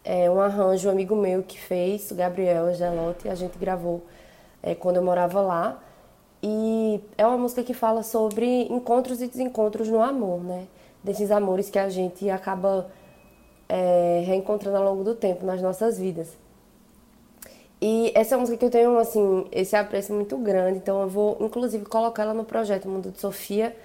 É 0.01 0.31
um 0.31 0.39
arranjo 0.39 0.87
um 0.87 0.91
amigo 0.91 1.13
meu 1.13 1.43
que 1.43 1.59
fez, 1.59 2.09
o 2.09 2.15
Gabriel 2.15 2.67
Angelotti, 2.67 3.27
a 3.27 3.35
gente 3.35 3.57
gravou 3.57 4.05
é, 4.63 4.73
quando 4.73 4.95
eu 4.95 5.03
morava 5.03 5.41
lá. 5.41 5.83
E 6.41 7.01
é 7.17 7.25
uma 7.25 7.37
música 7.37 7.63
que 7.63 7.73
fala 7.73 8.03
sobre 8.03 8.63
encontros 8.71 9.21
e 9.21 9.27
desencontros 9.27 9.89
no 9.89 10.01
amor, 10.01 10.43
né? 10.43 10.67
Desses 11.03 11.31
amores 11.31 11.69
que 11.69 11.79
a 11.79 11.89
gente 11.89 12.29
acaba 12.29 12.87
é, 13.67 14.23
reencontrando 14.25 14.77
ao 14.77 14.83
longo 14.83 15.03
do 15.03 15.15
tempo 15.15 15.45
nas 15.45 15.61
nossas 15.61 15.97
vidas. 15.97 16.27
E 17.81 18.11
essa 18.15 18.35
é 18.35 18.37
música 18.37 18.57
que 18.57 18.65
eu 18.65 18.71
tenho, 18.71 18.97
assim, 18.97 19.45
esse 19.51 19.75
apreço 19.75 20.11
muito 20.13 20.35
grande, 20.37 20.79
então 20.79 21.01
eu 21.01 21.07
vou, 21.07 21.37
inclusive, 21.39 21.85
colocar 21.85 22.23
ela 22.23 22.33
no 22.33 22.43
projeto 22.43 22.89
Mundo 22.89 23.11
de 23.11 23.19
Sofia. 23.19 23.75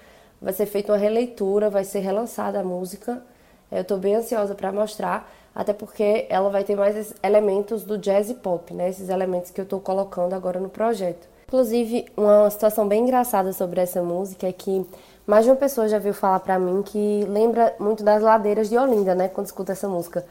Vai 0.41 0.51
ser 0.51 0.65
feita 0.65 0.91
uma 0.91 0.97
releitura, 0.97 1.69
vai 1.69 1.83
ser 1.83 1.99
relançada 1.99 2.59
a 2.59 2.63
música. 2.63 3.23
Eu 3.71 3.81
estou 3.81 3.97
bem 3.97 4.15
ansiosa 4.15 4.55
para 4.55 4.71
mostrar, 4.71 5.31
até 5.53 5.73
porque 5.73 6.25
ela 6.29 6.49
vai 6.49 6.63
ter 6.63 6.75
mais 6.75 7.13
elementos 7.23 7.83
do 7.83 7.97
jazz 7.97 8.29
e 8.29 8.33
pop, 8.33 8.73
né? 8.73 8.89
Esses 8.89 9.09
elementos 9.09 9.51
que 9.51 9.61
eu 9.61 9.63
estou 9.63 9.79
colocando 9.79 10.33
agora 10.33 10.59
no 10.59 10.69
projeto. 10.69 11.32
Inclusive, 11.53 12.05
uma 12.17 12.49
situação 12.49 12.87
bem 12.87 13.03
engraçada 13.03 13.53
sobre 13.53 13.79
essa 13.79 14.01
música 14.01 14.47
é 14.47 14.51
que 14.51 14.83
mais 15.23 15.45
de 15.45 15.51
uma 15.51 15.55
pessoa 15.55 15.87
já 15.87 15.99
veio 15.99 16.15
falar 16.15 16.39
para 16.39 16.57
mim 16.57 16.81
que 16.81 17.23
lembra 17.29 17.75
muito 17.79 18.03
das 18.03 18.23
ladeiras 18.23 18.69
de 18.71 18.75
Olinda, 18.75 19.13
né, 19.13 19.27
quando 19.27 19.45
escuta 19.45 19.73
essa 19.73 19.87
música. 19.87 20.25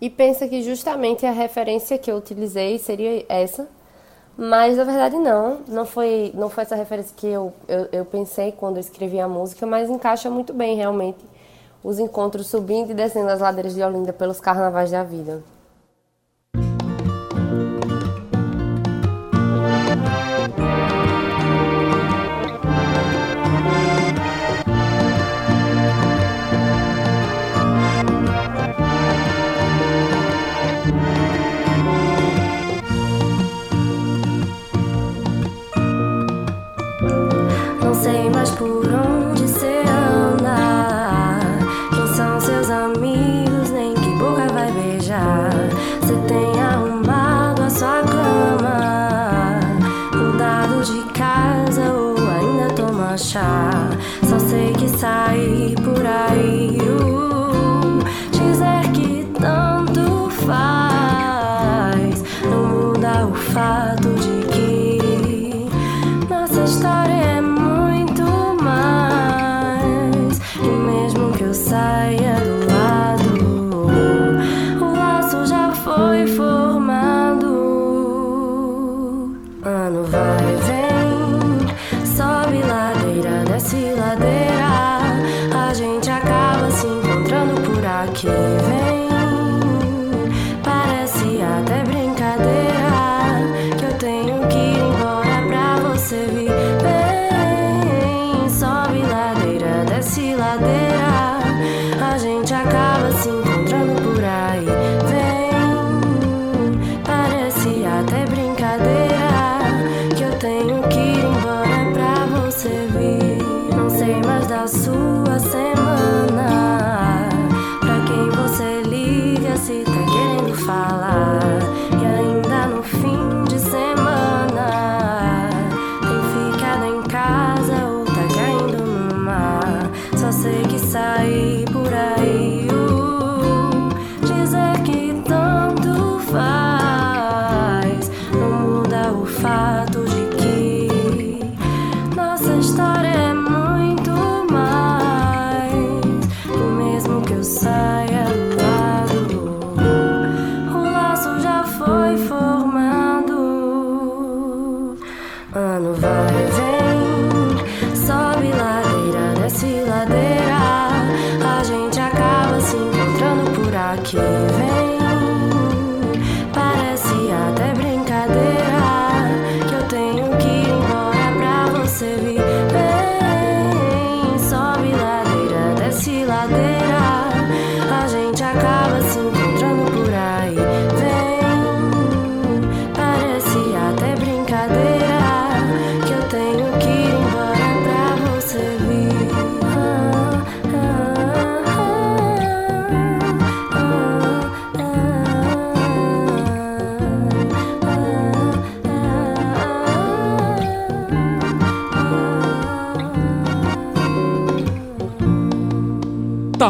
E 0.00 0.08
pensa 0.08 0.48
que 0.48 0.62
justamente 0.62 1.26
a 1.26 1.30
referência 1.30 1.98
que 1.98 2.10
eu 2.10 2.16
utilizei 2.16 2.78
seria 2.78 3.22
essa, 3.28 3.68
mas 4.34 4.78
na 4.78 4.84
verdade 4.84 5.16
não, 5.16 5.58
não 5.68 5.84
foi, 5.84 6.32
não 6.34 6.48
foi 6.48 6.62
essa 6.62 6.74
referência 6.74 7.12
que 7.14 7.26
eu, 7.26 7.52
eu, 7.68 7.88
eu 7.92 8.04
pensei 8.06 8.50
quando 8.50 8.76
eu 8.76 8.80
escrevi 8.80 9.20
a 9.20 9.28
música, 9.28 9.66
mas 9.66 9.90
encaixa 9.90 10.30
muito 10.30 10.54
bem 10.54 10.74
realmente 10.74 11.22
os 11.84 11.98
encontros 11.98 12.46
subindo 12.46 12.92
e 12.92 12.94
descendo 12.94 13.28
as 13.28 13.40
ladeiras 13.40 13.74
de 13.74 13.82
Olinda 13.82 14.10
pelos 14.10 14.40
carnavais 14.40 14.90
da 14.90 15.04
vida. 15.04 15.42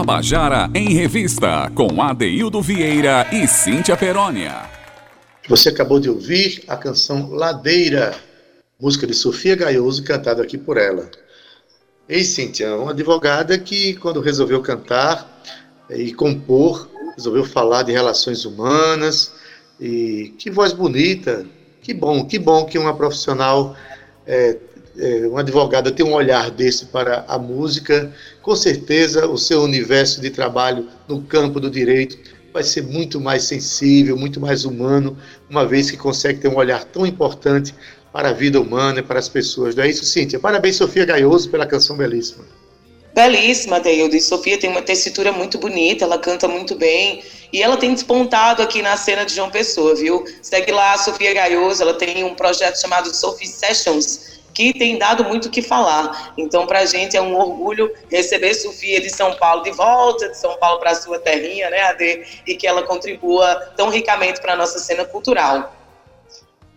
Tabajara 0.06 0.70
em 0.72 0.90
Revista, 0.90 1.68
com 1.74 2.00
Adeildo 2.00 2.62
Vieira 2.62 3.26
e 3.32 3.44
Cíntia 3.48 3.96
Perónia. 3.96 4.62
Você 5.48 5.70
acabou 5.70 5.98
de 5.98 6.08
ouvir 6.08 6.62
a 6.68 6.76
canção 6.76 7.30
Ladeira, 7.30 8.14
música 8.80 9.04
de 9.04 9.12
Sofia 9.12 9.56
Gaioso, 9.56 10.04
cantada 10.04 10.44
aqui 10.44 10.56
por 10.56 10.76
ela. 10.76 11.10
Ei, 12.08 12.22
Cíntia, 12.22 12.76
uma 12.76 12.92
advogada 12.92 13.58
que, 13.58 13.94
quando 13.94 14.20
resolveu 14.20 14.62
cantar 14.62 15.42
e 15.90 16.14
compor, 16.14 16.88
resolveu 17.16 17.44
falar 17.44 17.82
de 17.82 17.90
relações 17.90 18.44
humanas, 18.44 19.32
e 19.80 20.32
que 20.38 20.52
voz 20.52 20.72
bonita, 20.72 21.44
que 21.82 21.92
bom, 21.92 22.24
que 22.24 22.38
bom 22.38 22.64
que 22.64 22.78
uma 22.78 22.94
profissional, 22.94 23.74
é, 24.24 24.56
é, 24.98 25.26
uma 25.26 25.40
advogada 25.40 25.90
tem 25.90 26.04
um 26.04 26.14
olhar 26.14 26.50
desse 26.50 26.86
para 26.86 27.24
a 27.28 27.38
música. 27.38 28.12
Com 28.42 28.54
certeza 28.56 29.26
o 29.26 29.36
seu 29.36 29.62
universo 29.62 30.20
de 30.20 30.30
trabalho 30.30 30.88
no 31.08 31.22
campo 31.22 31.60
do 31.60 31.70
direito 31.70 32.18
vai 32.52 32.62
ser 32.62 32.82
muito 32.82 33.20
mais 33.20 33.44
sensível, 33.44 34.16
muito 34.16 34.40
mais 34.40 34.64
humano, 34.64 35.16
uma 35.48 35.66
vez 35.66 35.90
que 35.90 35.96
consegue 35.96 36.40
ter 36.40 36.48
um 36.48 36.56
olhar 36.56 36.84
tão 36.84 37.06
importante 37.06 37.74
para 38.10 38.30
a 38.30 38.32
vida 38.32 38.58
humana 38.58 39.00
e 39.00 39.02
para 39.02 39.18
as 39.18 39.28
pessoas. 39.28 39.74
Não 39.74 39.84
é 39.84 39.90
isso, 39.90 40.04
Cíntia? 40.06 40.38
Parabéns, 40.38 40.76
Sofia 40.76 41.04
Gaioso, 41.04 41.50
pela 41.50 41.66
canção 41.66 41.98
belíssima. 41.98 42.44
Belíssima, 43.16 43.80
Deildo. 43.80 44.20
Sofia 44.20 44.58
tem 44.58 44.68
uma 44.68 44.82
tessitura 44.82 45.32
muito 45.32 45.56
bonita, 45.56 46.04
ela 46.04 46.18
canta 46.18 46.46
muito 46.46 46.74
bem. 46.74 47.22
E 47.50 47.62
ela 47.62 47.78
tem 47.78 47.94
despontado 47.94 48.62
aqui 48.62 48.82
na 48.82 48.94
cena 48.94 49.24
de 49.24 49.34
João 49.34 49.50
Pessoa, 49.50 49.94
viu? 49.94 50.24
Segue 50.42 50.70
lá 50.70 50.92
a 50.92 50.98
Sofia 50.98 51.32
Gaioso, 51.32 51.82
ela 51.82 51.94
tem 51.94 52.24
um 52.24 52.34
projeto 52.34 52.78
chamado 52.78 53.14
Sophie 53.14 53.46
Sessions, 53.46 54.40
que 54.56 54.72
tem 54.72 54.96
dado 54.96 55.22
muito 55.22 55.48
o 55.48 55.50
que 55.50 55.60
falar. 55.60 56.32
Então, 56.38 56.66
para 56.66 56.78
a 56.78 56.86
gente 56.86 57.14
é 57.14 57.20
um 57.20 57.36
orgulho 57.36 57.92
receber 58.10 58.54
Sofia 58.54 58.98
de 59.02 59.10
São 59.10 59.34
Paulo 59.34 59.62
de 59.62 59.70
volta, 59.70 60.30
de 60.30 60.38
São 60.38 60.56
Paulo 60.56 60.80
para 60.80 60.92
a 60.92 60.94
sua 60.94 61.18
terrinha, 61.18 61.68
né, 61.68 61.82
Ade? 61.82 62.24
E 62.46 62.56
que 62.56 62.66
ela 62.66 62.82
contribua 62.82 63.54
tão 63.76 63.90
ricamente 63.90 64.40
para 64.40 64.54
a 64.54 64.56
nossa 64.56 64.78
cena 64.78 65.04
cultural. 65.04 65.76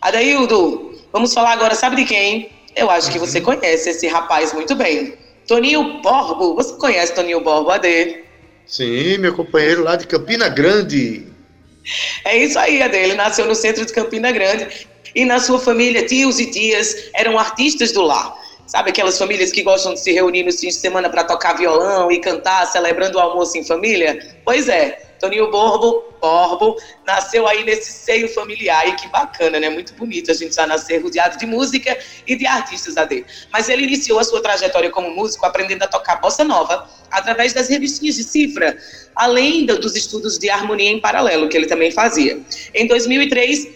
Adaildo, 0.02 0.94
vamos 1.14 1.34
falar 1.34 1.54
agora, 1.54 1.74
sabe 1.74 1.96
de 1.96 2.04
quem? 2.04 2.52
Eu 2.76 2.90
acho 2.90 3.10
que 3.10 3.18
você 3.18 3.40
conhece 3.40 3.92
esse 3.92 4.10
rapaz 4.10 4.52
muito 4.52 4.76
bem. 4.76 5.18
Toninho 5.48 6.02
Borbo. 6.02 6.56
Você 6.56 6.74
conhece 6.74 7.16
Toninho 7.16 7.40
Borbo, 7.40 7.72
Ade? 7.72 8.26
Sim, 8.68 9.20
meu 9.20 9.34
companheiro 9.34 9.86
lá 9.86 9.96
de 9.96 10.06
Campina 10.06 10.50
Grande. 10.50 11.29
É 12.26 12.38
isso 12.38 12.58
aí, 12.58 12.82
Ade. 12.82 12.98
Ele 12.98 13.16
nasceu 13.16 13.46
no 13.46 13.56
centro 13.56 13.86
de 13.86 13.94
Campina 13.94 14.32
Grande 14.32 14.88
e 15.16 15.26
na 15.26 15.40
sua 15.40 15.60
família, 15.60 16.06
tios 16.06 16.40
e 16.40 16.46
tias 16.52 17.10
eram 17.14 17.38
artistas 17.38 17.92
do 17.92 18.02
lar. 18.02 18.34
Sabe 18.68 18.92
aquelas 18.92 19.18
famílias 19.18 19.52
que 19.52 19.64
gostam 19.64 19.96
de 19.96 20.00
se 20.00 20.12
reunir 20.12 20.44
nos 20.44 20.60
fins 20.60 20.76
de 20.76 20.82
semana 20.82 21.10
para 21.10 21.24
tocar 21.24 21.58
violão 21.58 22.12
e 22.12 22.20
cantar, 22.20 22.68
celebrando 22.68 23.18
o 23.18 23.22
almoço 23.22 23.58
em 23.58 23.64
família? 23.64 24.38
Pois 24.46 24.70
é, 24.70 25.09
Toninho 25.20 25.52
Borbo, 25.52 26.04
Borbo 26.22 26.78
nasceu 27.06 27.48
aí 27.48 27.64
nesse 27.64 27.92
seio 27.92 28.28
familiar 28.30 28.88
e 28.88 28.96
que 28.96 29.08
bacana, 29.10 29.60
né? 29.60 29.70
Muito 29.70 29.94
bonito 29.94 30.32
a 30.32 30.34
gente 30.34 30.56
já 30.56 30.66
nascer 30.66 31.02
rodeado 31.02 31.38
de 31.38 31.46
música 31.46 31.98
e 32.26 32.36
de 32.36 32.46
artistas 32.46 32.98
AD. 32.98 33.26
Mas 33.52 33.70
ele 33.70 33.84
iniciou 33.84 34.20
a 34.20 34.24
sua 34.24 34.42
trajetória 34.42 34.90
como 34.90 35.10
músico 35.12 35.46
aprendendo 35.46 35.84
a 35.84 35.88
tocar 35.88 36.22
bossa 36.22 36.44
nova 36.44 36.90
através 37.12 37.54
das 37.54 37.70
revistinhas 37.70 38.16
de 38.16 38.24
cifra, 38.24 38.78
além 39.16 39.66
dos 39.66 39.96
estudos 39.96 40.38
de 40.38 40.50
harmonia 40.50 40.90
em 40.90 41.00
paralelo 41.00 41.50
que 41.50 41.58
ele 41.58 41.68
também 41.68 41.92
fazia. 41.92 42.40
Em 42.74 42.88
2003, 42.88 43.68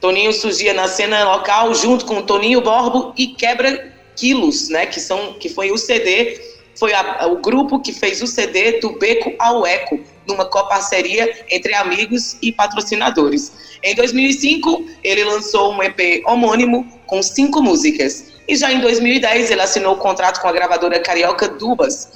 Toninho 0.00 0.32
surgia 0.32 0.74
na 0.74 0.88
cena 0.88 1.24
local 1.24 1.74
junto 1.74 2.04
com 2.04 2.22
Toninho 2.22 2.60
Borbo 2.60 3.12
e 3.16 3.28
Quebra 3.28 3.92
Quilos, 4.16 4.68
né? 4.68 4.86
Que 4.86 5.00
são 5.00 5.34
que 5.34 5.48
foi 5.48 5.70
o 5.70 5.78
CD 5.78 6.52
foi 6.78 6.92
a, 6.94 7.26
o 7.26 7.36
grupo 7.36 7.80
que 7.80 7.92
fez 7.92 8.22
o 8.22 8.26
CD 8.26 8.80
do 8.80 8.98
Beco 8.98 9.34
ao 9.38 9.66
Eco, 9.66 10.00
numa 10.32 10.44
coparceria 10.44 11.44
entre 11.50 11.74
amigos 11.74 12.36
e 12.42 12.50
patrocinadores. 12.50 13.52
Em 13.82 13.94
2005, 13.94 14.86
ele 15.02 15.24
lançou 15.24 15.72
um 15.72 15.82
EP 15.82 16.22
homônimo 16.26 16.86
com 17.06 17.22
cinco 17.22 17.62
músicas. 17.62 18.32
E 18.48 18.56
já 18.56 18.72
em 18.72 18.80
2010, 18.80 19.50
ele 19.50 19.60
assinou 19.60 19.94
o 19.94 19.98
contrato 19.98 20.40
com 20.40 20.48
a 20.48 20.52
gravadora 20.52 21.00
carioca 21.00 21.48
Dubas, 21.48 22.08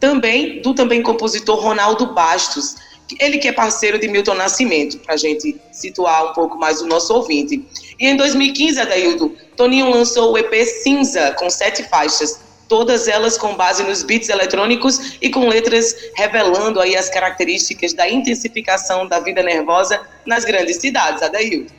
também 0.00 0.60
do 0.62 0.74
também 0.74 1.02
compositor 1.02 1.58
Ronaldo 1.58 2.06
Bastos, 2.06 2.76
ele 3.18 3.38
que 3.38 3.48
é 3.48 3.52
parceiro 3.52 3.98
de 3.98 4.08
Milton 4.08 4.34
Nascimento, 4.34 4.98
para 4.98 5.14
a 5.14 5.16
gente 5.16 5.60
situar 5.70 6.30
um 6.30 6.32
pouco 6.32 6.58
mais 6.58 6.80
o 6.80 6.86
nosso 6.86 7.12
ouvinte. 7.14 7.64
E 7.98 8.06
em 8.06 8.16
2015, 8.16 8.80
Adaildo, 8.80 9.36
Toninho 9.56 9.90
lançou 9.90 10.32
o 10.32 10.38
EP 10.38 10.52
Cinza, 10.82 11.32
com 11.38 11.48
sete 11.50 11.82
faixas, 11.84 12.40
todas 12.68 13.08
elas 13.08 13.36
com 13.36 13.56
base 13.56 13.82
nos 13.82 14.02
beats 14.02 14.28
eletrônicos 14.28 15.16
e 15.20 15.30
com 15.30 15.48
letras 15.48 15.94
revelando 16.16 16.80
aí 16.80 16.96
as 16.96 17.08
características 17.08 17.92
da 17.92 18.08
intensificação 18.08 19.06
da 19.06 19.20
vida 19.20 19.42
nervosa 19.42 20.00
nas 20.26 20.44
grandes 20.44 20.76
cidades, 20.76 21.22
Adaildo. 21.22 21.72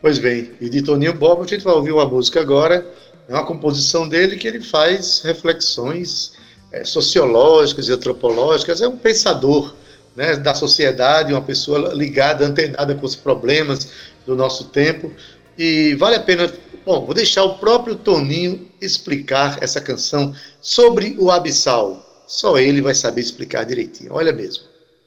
Pois 0.00 0.18
bem, 0.18 0.52
e 0.60 0.68
de 0.68 0.82
Toninho 0.82 1.14
Bob 1.14 1.42
a 1.42 1.46
gente 1.46 1.64
vai 1.64 1.74
ouvir 1.74 1.92
uma 1.92 2.06
música 2.06 2.40
agora, 2.40 2.86
é 3.28 3.32
uma 3.32 3.44
composição 3.44 4.08
dele 4.08 4.36
que 4.36 4.46
ele 4.46 4.60
faz 4.60 5.20
reflexões 5.22 6.32
é, 6.70 6.84
sociológicas 6.84 7.88
e 7.88 7.92
antropológicas, 7.92 8.80
é 8.80 8.88
um 8.88 8.96
pensador 8.96 9.74
né, 10.14 10.36
da 10.36 10.54
sociedade, 10.54 11.32
uma 11.32 11.42
pessoa 11.42 11.92
ligada, 11.94 12.46
antenada 12.46 12.94
com 12.94 13.04
os 13.04 13.16
problemas 13.16 13.88
do 14.24 14.36
nosso 14.36 14.64
tempo, 14.64 15.12
e 15.58 15.94
vale 15.94 16.16
a 16.16 16.20
pena 16.20 16.52
Bom, 16.86 17.04
vou 17.04 17.12
deixar 17.12 17.42
o 17.42 17.58
próprio 17.58 17.96
Toninho 17.96 18.68
explicar 18.80 19.60
essa 19.60 19.80
canção 19.80 20.32
sobre 20.60 21.16
o 21.18 21.32
abissal. 21.32 22.24
Só 22.28 22.56
ele 22.58 22.80
vai 22.80 22.94
saber 22.94 23.22
explicar 23.22 23.64
direitinho. 23.64 24.12
Olha 24.12 24.32
mesmo. 24.32 24.62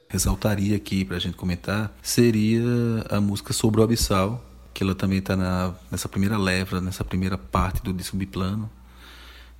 Ressaltaria 0.06 0.76
aqui 0.76 1.06
para 1.06 1.16
a 1.16 1.18
gente 1.18 1.38
comentar 1.38 1.90
seria 2.02 2.60
a 3.08 3.18
música 3.18 3.54
sobre 3.54 3.80
o 3.80 3.82
abissal, 3.84 4.44
que 4.74 4.84
ela 4.84 4.94
também 4.94 5.20
está 5.20 5.34
nessa 5.90 6.06
primeira 6.06 6.36
leva, 6.36 6.82
nessa 6.82 7.02
primeira 7.02 7.38
parte 7.38 7.82
do 7.82 7.94
disco 7.94 8.14
biplano, 8.14 8.70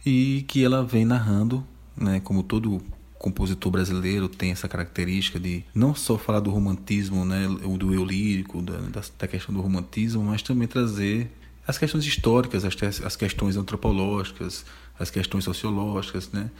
e 0.04 0.44
que 0.46 0.62
ela 0.62 0.84
vem 0.84 1.06
narrando, 1.06 1.66
né, 1.96 2.20
como 2.20 2.42
todo 2.42 2.82
compositor 3.18 3.72
brasileiro 3.72 4.28
tem 4.28 4.50
essa 4.50 4.68
característica 4.68 5.40
de 5.40 5.64
não 5.74 5.94
só 5.94 6.18
falar 6.18 6.40
do 6.40 6.50
romantismo, 6.50 7.24
né, 7.24 7.48
do 7.78 7.94
eu 7.94 8.04
lírico, 8.04 8.60
da, 8.60 9.02
da 9.18 9.26
questão 9.26 9.54
do 9.54 9.62
romantismo, 9.62 10.22
mas 10.22 10.42
também 10.42 10.68
trazer 10.68 11.30
as 11.66 11.78
questões 11.78 12.04
históricas, 12.04 12.64
as, 12.64 13.00
as 13.02 13.16
questões 13.16 13.56
antropológicas, 13.56 14.64
as 14.98 15.10
questões 15.10 15.44
sociológicas, 15.44 16.30
né? 16.32 16.50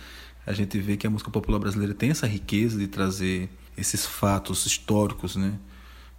A 0.46 0.52
gente 0.52 0.78
vê 0.78 0.96
que 0.96 1.06
a 1.06 1.10
música 1.10 1.30
popular 1.30 1.58
brasileira 1.58 1.94
tem 1.94 2.10
essa 2.10 2.26
riqueza 2.26 2.78
de 2.78 2.86
trazer 2.86 3.48
esses 3.76 4.06
fatos 4.06 4.64
históricos, 4.66 5.36
né? 5.36 5.58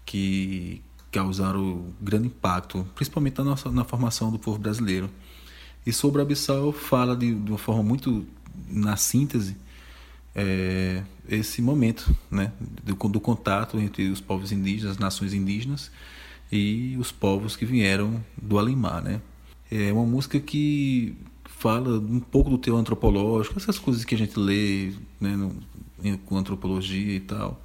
Que 0.05 0.81
causaram 1.11 1.93
grande 1.99 2.27
impacto, 2.27 2.87
principalmente 2.95 3.37
na, 3.39 3.43
nossa, 3.43 3.71
na 3.71 3.83
formação 3.83 4.31
do 4.31 4.39
povo 4.39 4.57
brasileiro. 4.57 5.09
E 5.85 5.91
sobre 5.91 6.21
a 6.21 6.23
Abissal 6.23 6.71
fala 6.71 7.15
de, 7.15 7.33
de 7.33 7.51
uma 7.51 7.57
forma 7.57 7.83
muito 7.83 8.25
na 8.69 8.95
síntese 8.95 9.57
é, 10.35 11.03
esse 11.27 11.61
momento 11.61 12.15
né, 12.29 12.51
do, 12.59 12.95
do 13.09 13.19
contato 13.19 13.79
entre 13.79 14.09
os 14.09 14.21
povos 14.21 14.51
indígenas, 14.51 14.91
as 14.91 14.97
nações 14.97 15.33
indígenas 15.33 15.91
e 16.51 16.97
os 16.99 17.11
povos 17.11 17.55
que 17.55 17.65
vieram 17.65 18.23
do 18.39 18.59
Alimar, 18.59 19.01
né? 19.01 19.21
É 19.71 19.91
uma 19.93 20.05
música 20.05 20.39
que 20.39 21.15
fala 21.45 21.97
um 21.99 22.19
pouco 22.19 22.49
do 22.49 22.57
teu 22.57 22.75
antropológico, 22.75 23.57
essas 23.57 23.79
coisas 23.79 24.03
que 24.03 24.15
a 24.15 24.17
gente 24.17 24.37
lê, 24.37 24.91
né, 25.19 25.35
no, 25.35 25.55
com 26.25 26.35
antropologia 26.35 27.15
e 27.15 27.19
tal, 27.19 27.61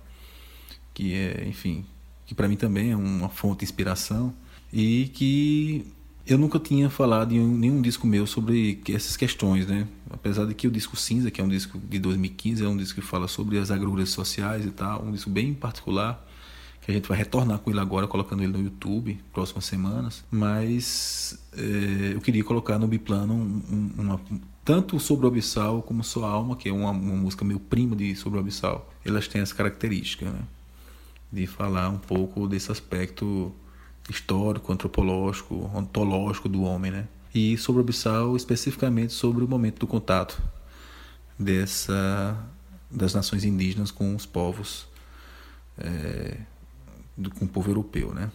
que 0.95 1.15
é, 1.15 1.47
enfim, 1.49 1.85
que 2.27 2.35
para 2.35 2.47
mim 2.47 2.57
também 2.57 2.93
é 2.93 2.97
uma 2.97 3.29
fonte 3.29 3.61
de 3.61 3.65
inspiração 3.65 4.33
e 4.73 5.11
que 5.15 5.87
eu 6.27 6.37
nunca 6.37 6.59
tinha 6.59 6.91
falado 6.91 7.33
em 7.33 7.41
nenhum 7.41 7.81
disco 7.81 8.07
meu 8.07 8.27
sobre 8.27 8.81
essas 8.89 9.17
questões, 9.17 9.67
né? 9.67 9.89
Apesar 10.11 10.45
de 10.45 10.55
que 10.55 10.69
o 10.69 10.71
disco 10.71 10.97
Cinza, 10.97 11.31
que 11.31 11.41
é 11.41 11.45
um 11.45 11.49
disco 11.49 11.79
de 11.79 11.99
2015, 11.99 12.65
é 12.65 12.69
um 12.69 12.77
disco 12.77 13.01
que 13.01 13.07
fala 13.07 13.27
sobre 13.27 13.59
as 13.59 13.71
agruras 13.71 14.11
sociais 14.11 14.65
e 14.67 14.71
tal, 14.71 15.05
um 15.05 15.13
disco 15.13 15.31
bem 15.31 15.55
particular 15.55 16.25
que 16.87 16.93
a 16.93 16.95
gente 16.95 17.09
vai 17.09 17.19
retornar 17.19 17.59
com 17.59 17.69
ele 17.69 17.81
agora, 17.81 18.07
colocando 18.07 18.45
ele 18.45 18.53
no 18.53 18.63
YouTube, 18.63 19.19
próximas 19.33 19.65
semanas. 19.65 20.25
Mas 20.31 21.37
é, 21.53 22.15
eu 22.15 22.21
queria 22.21 22.45
colocar 22.45 22.79
no 22.79 22.87
biplano 22.87 23.35
um, 23.35 23.91
uma, 23.99 24.21
tanto 24.65 25.01
sobre 25.01 25.27
o 25.27 25.29
Abissal 25.29 25.83
como 25.83 26.05
Sua 26.05 26.29
Alma, 26.29 26.55
que 26.55 26.69
é 26.69 26.73
uma, 26.73 26.91
uma 26.91 27.17
música 27.17 27.45
meio 27.45 27.59
prima 27.59 27.97
de 27.97 28.15
sobre 28.15 28.39
o 28.39 28.41
Abissal. 28.41 28.89
Elas 29.05 29.27
têm 29.27 29.43
essa 29.43 29.53
característica, 29.53 30.31
né? 30.31 30.39
De 31.33 31.45
falar 31.45 31.89
um 31.89 31.99
pouco 31.99 32.47
desse 32.47 32.71
aspecto 32.71 33.53
histórico, 34.09 34.73
antropológico, 34.73 35.69
ontológico 35.75 36.49
do 36.49 36.63
homem, 36.63 36.93
né? 36.93 37.09
E 37.35 37.59
sobre 37.59 37.81
o 37.81 37.83
Abissal, 37.83 38.37
especificamente 38.37 39.13
sobre 39.13 39.43
o 39.43 39.49
momento 39.49 39.81
do 39.81 39.89
contato 39.89 40.41
dessa 41.37 42.49
das 42.89 43.13
nações 43.13 43.45
indígenas 43.45 43.91
com 43.91 44.15
os 44.15 44.25
povos 44.25 44.87
é, 45.77 46.39
do, 47.17 47.31
com 47.31 47.45
o 47.45 47.49
povo 47.49 47.71
europeu, 47.71 48.13
né? 48.15 48.31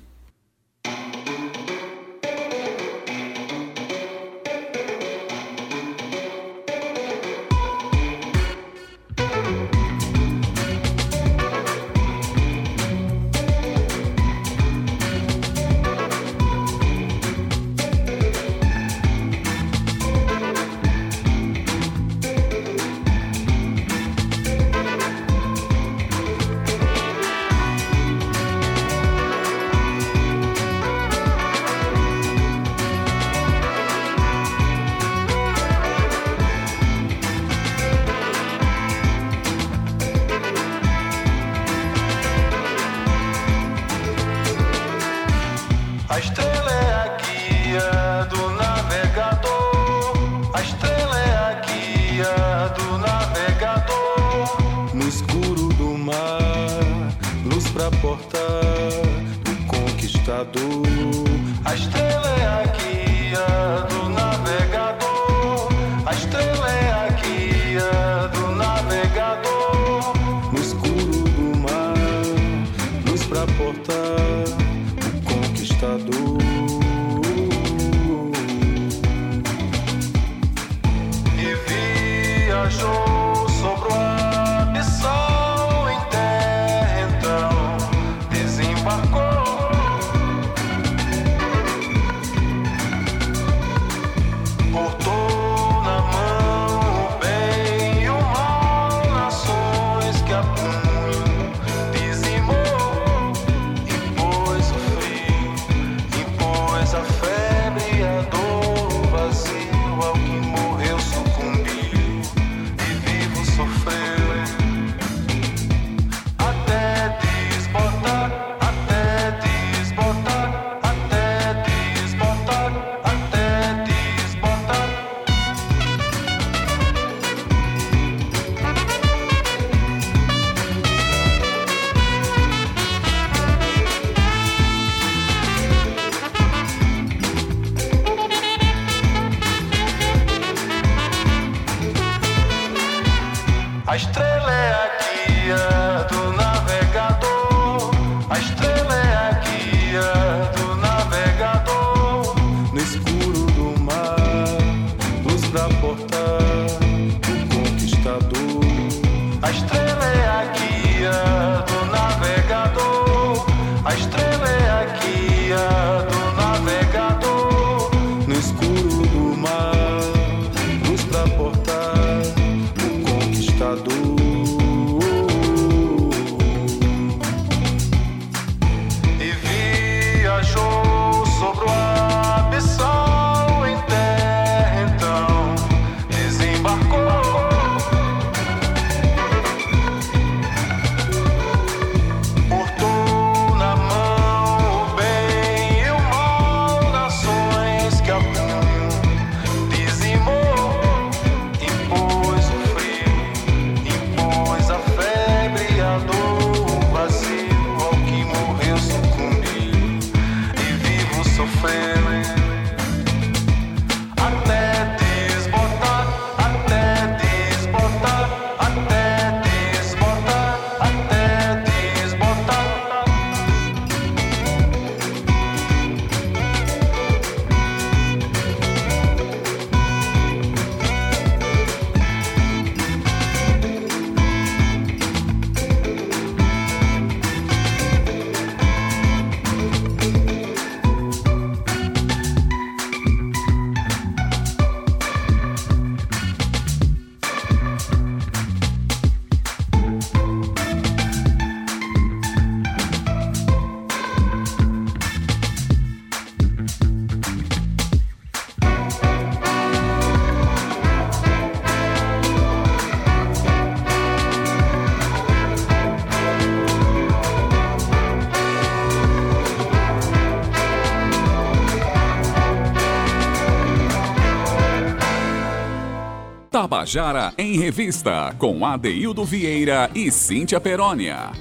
Tabajara 276.81 277.31
em 277.37 277.59
Revista, 277.59 278.35
com 278.39 278.65
Adeildo 278.65 279.23
Vieira 279.23 279.91
e 279.93 280.11
Cíntia 280.11 280.59
Perónia. 280.59 281.31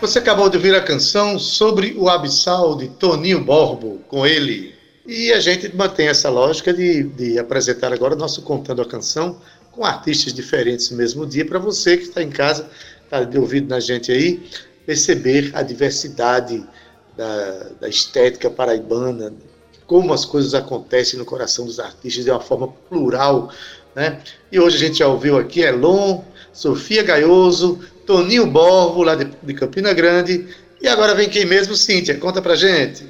Você 0.00 0.18
acabou 0.18 0.50
de 0.50 0.56
ouvir 0.56 0.74
a 0.74 0.82
canção 0.82 1.38
sobre 1.38 1.94
o 1.96 2.08
Abissal 2.08 2.76
de 2.76 2.88
Toninho 2.88 3.44
Borbo, 3.44 4.00
com 4.08 4.26
ele. 4.26 4.74
E 5.06 5.32
a 5.32 5.38
gente 5.38 5.72
mantém 5.76 6.08
essa 6.08 6.28
lógica 6.28 6.74
de, 6.74 7.04
de 7.04 7.38
apresentar 7.38 7.92
agora 7.92 8.16
nosso 8.16 8.42
Contando 8.42 8.82
a 8.82 8.84
Canção 8.84 9.40
com 9.70 9.84
artistas 9.84 10.32
diferentes 10.34 10.90
no 10.90 10.96
mesmo 10.96 11.24
dia, 11.24 11.46
para 11.46 11.60
você 11.60 11.96
que 11.96 12.02
está 12.02 12.20
em 12.20 12.30
casa, 12.30 12.68
está 13.04 13.22
de 13.22 13.38
ouvido 13.38 13.68
na 13.68 13.78
gente 13.78 14.10
aí, 14.10 14.42
perceber 14.84 15.52
a 15.54 15.62
diversidade 15.62 16.66
da, 17.16 17.68
da 17.80 17.88
estética 17.88 18.50
paraibana, 18.50 19.32
como 19.86 20.12
as 20.12 20.24
coisas 20.24 20.54
acontecem 20.54 21.18
no 21.18 21.24
coração 21.24 21.66
dos 21.66 21.78
artistas 21.78 22.24
de 22.24 22.30
uma 22.30 22.40
forma 22.40 22.66
plural. 22.88 23.50
Né? 23.94 24.18
E 24.50 24.58
hoje 24.58 24.76
a 24.76 24.80
gente 24.80 24.98
já 24.98 25.06
ouviu 25.06 25.38
aqui 25.38 25.60
Elon, 25.60 26.22
Sofia 26.52 27.02
Gaioso, 27.02 27.80
Toninho 28.06 28.46
Borbo, 28.46 29.02
lá 29.02 29.14
de, 29.14 29.28
de 29.42 29.54
Campina 29.54 29.92
Grande. 29.92 30.46
E 30.80 30.88
agora 30.88 31.14
vem 31.14 31.28
quem 31.28 31.44
mesmo, 31.44 31.74
Cíntia? 31.74 32.18
Conta 32.18 32.42
pra 32.42 32.56
gente. 32.56 33.06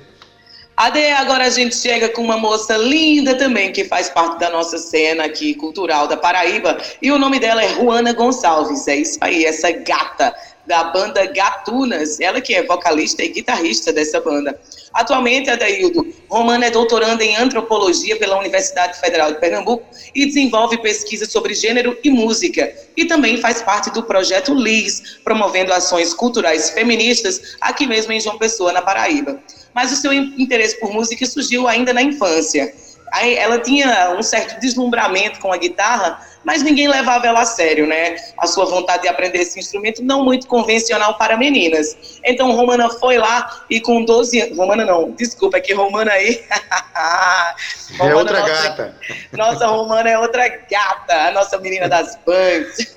Ade, 0.76 1.04
agora 1.12 1.44
a 1.44 1.50
gente 1.50 1.76
chega 1.76 2.08
com 2.08 2.22
uma 2.22 2.36
moça 2.36 2.76
linda 2.76 3.34
também, 3.36 3.72
que 3.72 3.84
faz 3.84 4.08
parte 4.08 4.40
da 4.40 4.50
nossa 4.50 4.78
cena 4.78 5.24
aqui 5.24 5.54
cultural 5.54 6.08
da 6.08 6.16
Paraíba, 6.16 6.78
e 7.00 7.12
o 7.12 7.18
nome 7.18 7.38
dela 7.38 7.62
é 7.62 7.68
Juana 7.74 8.12
Gonçalves. 8.12 8.88
É 8.88 8.96
isso 8.96 9.18
aí, 9.20 9.44
essa 9.44 9.70
gata 9.70 10.34
da 10.66 10.84
banda 10.84 11.26
Gatunas, 11.26 12.20
ela 12.20 12.40
que 12.40 12.54
é 12.54 12.62
vocalista 12.62 13.22
e 13.22 13.28
guitarrista 13.28 13.92
dessa 13.92 14.20
banda. 14.20 14.58
Atualmente, 14.94 15.48
Adaildo, 15.48 16.06
Romana 16.28 16.66
é 16.66 16.70
doutoranda 16.70 17.24
em 17.24 17.36
antropologia 17.36 18.16
pela 18.18 18.38
Universidade 18.38 18.98
Federal 18.98 19.32
de 19.32 19.40
Pernambuco 19.40 19.84
e 20.14 20.26
desenvolve 20.26 20.78
pesquisa 20.78 21.26
sobre 21.26 21.54
gênero 21.54 21.96
e 22.02 22.10
música. 22.10 22.72
E 22.96 23.04
também 23.04 23.38
faz 23.38 23.62
parte 23.62 23.90
do 23.90 24.02
projeto 24.02 24.54
LIS, 24.54 25.20
promovendo 25.24 25.72
ações 25.72 26.14
culturais 26.14 26.70
feministas 26.70 27.56
aqui 27.60 27.86
mesmo 27.86 28.12
em 28.12 28.20
João 28.20 28.38
Pessoa, 28.38 28.72
na 28.72 28.82
Paraíba. 28.82 29.42
Mas 29.74 29.92
o 29.92 29.96
seu 29.96 30.12
interesse 30.12 30.78
por 30.78 30.92
música 30.92 31.24
surgiu 31.26 31.66
ainda 31.66 31.92
na 31.92 32.02
infância. 32.02 32.74
Ela 33.20 33.58
tinha 33.58 34.14
um 34.16 34.22
certo 34.22 34.58
deslumbramento 34.60 35.38
com 35.40 35.52
a 35.52 35.56
guitarra, 35.56 36.20
mas 36.44 36.62
ninguém 36.62 36.88
levava 36.88 37.26
ela 37.26 37.42
a 37.42 37.44
sério, 37.44 37.86
né? 37.86 38.16
A 38.38 38.46
sua 38.46 38.64
vontade 38.64 39.02
de 39.02 39.08
aprender 39.08 39.38
esse 39.38 39.58
instrumento 39.58 40.02
não 40.02 40.24
muito 40.24 40.46
convencional 40.46 41.16
para 41.18 41.36
meninas. 41.36 41.96
Então 42.24 42.52
Romana 42.52 42.88
foi 42.88 43.18
lá 43.18 43.64
e 43.68 43.80
com 43.80 44.04
12 44.04 44.40
anos, 44.40 44.58
Romana 44.58 44.84
não, 44.84 45.10
desculpa, 45.10 45.58
é 45.58 45.60
que 45.60 45.74
Romana 45.74 46.12
aí 46.12 46.42
é 46.50 47.98
Romana, 47.98 48.12
é 48.12 48.14
outra 48.14 48.40
nossa, 48.40 48.68
gata. 48.68 48.96
Nossa 49.32 49.66
Romana 49.66 50.10
é 50.10 50.18
outra 50.18 50.48
gata, 50.48 51.14
a 51.28 51.30
nossa 51.32 51.58
menina 51.58 51.88
das 51.88 52.18
bandas. 52.24 52.96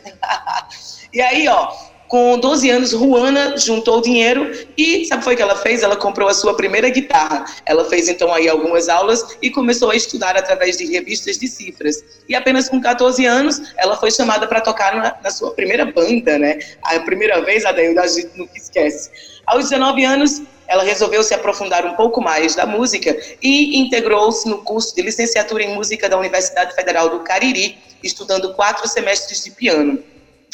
e 1.14 1.22
aí, 1.22 1.48
ó, 1.48 1.74
com 2.08 2.38
12 2.38 2.70
anos, 2.70 2.92
Juana 2.92 3.58
juntou 3.58 4.00
dinheiro 4.00 4.52
e 4.78 5.06
sabe 5.06 5.22
o 5.22 5.30
que 5.30 5.36
foi 5.36 5.42
ela 5.42 5.56
fez? 5.56 5.82
Ela 5.82 5.96
comprou 5.96 6.30
a 6.30 6.34
sua 6.34 6.56
primeira 6.56 6.90
guitarra. 6.90 7.46
Ela 7.66 7.86
fez 7.86 8.08
então 8.08 8.32
aí 8.32 8.48
algumas 8.48 8.88
aulas 8.88 9.38
e 9.42 9.50
começou 9.50 9.90
a 9.90 9.96
estudar 9.96 10.38
através 10.38 10.78
de 10.78 10.86
revistas 10.86 11.38
de 11.38 11.48
cifras. 11.48 12.04
E 12.30 12.36
apenas 12.36 12.70
com 12.70 12.80
14 12.80 13.26
anos, 13.26 13.60
ela 13.78 13.98
foi 13.98 14.12
chamada 14.12 14.48
para 14.48 14.62
tocar 14.62 14.96
na, 14.96 15.16
na, 15.24 15.32
sua 15.32 15.52
primeira 15.52 15.86
banda, 15.86 16.38
né? 16.38 16.60
A 16.84 17.00
primeira 17.00 17.42
vez, 17.42 17.66
a 17.66 17.72
a 17.72 18.08
gente 18.08 18.32
nunca 18.38 18.56
esquece. 18.56 19.10
Aos 19.48 19.70
19 19.70 20.06
anos, 20.06 20.42
ela 20.68 20.84
resolveu 20.84 21.24
se 21.24 21.34
aprofundar 21.34 21.86
um 21.86 21.96
pouco 21.96 22.22
mais 22.22 22.56
da 22.56 22.66
música 22.66 23.16
e 23.42 23.80
integrou-se 23.80 24.48
no 24.48 24.60
curso 24.60 24.96
de 24.96 25.02
licenciatura 25.02 25.64
em 25.64 25.76
música 25.76 26.08
da 26.08 26.18
Universidade 26.18 26.74
Federal 26.76 27.10
do 27.10 27.20
Cariri, 27.22 27.78
estudando 28.04 28.54
quatro 28.54 28.88
semestres 28.88 29.44
de 29.44 29.52
piano. 29.52 30.04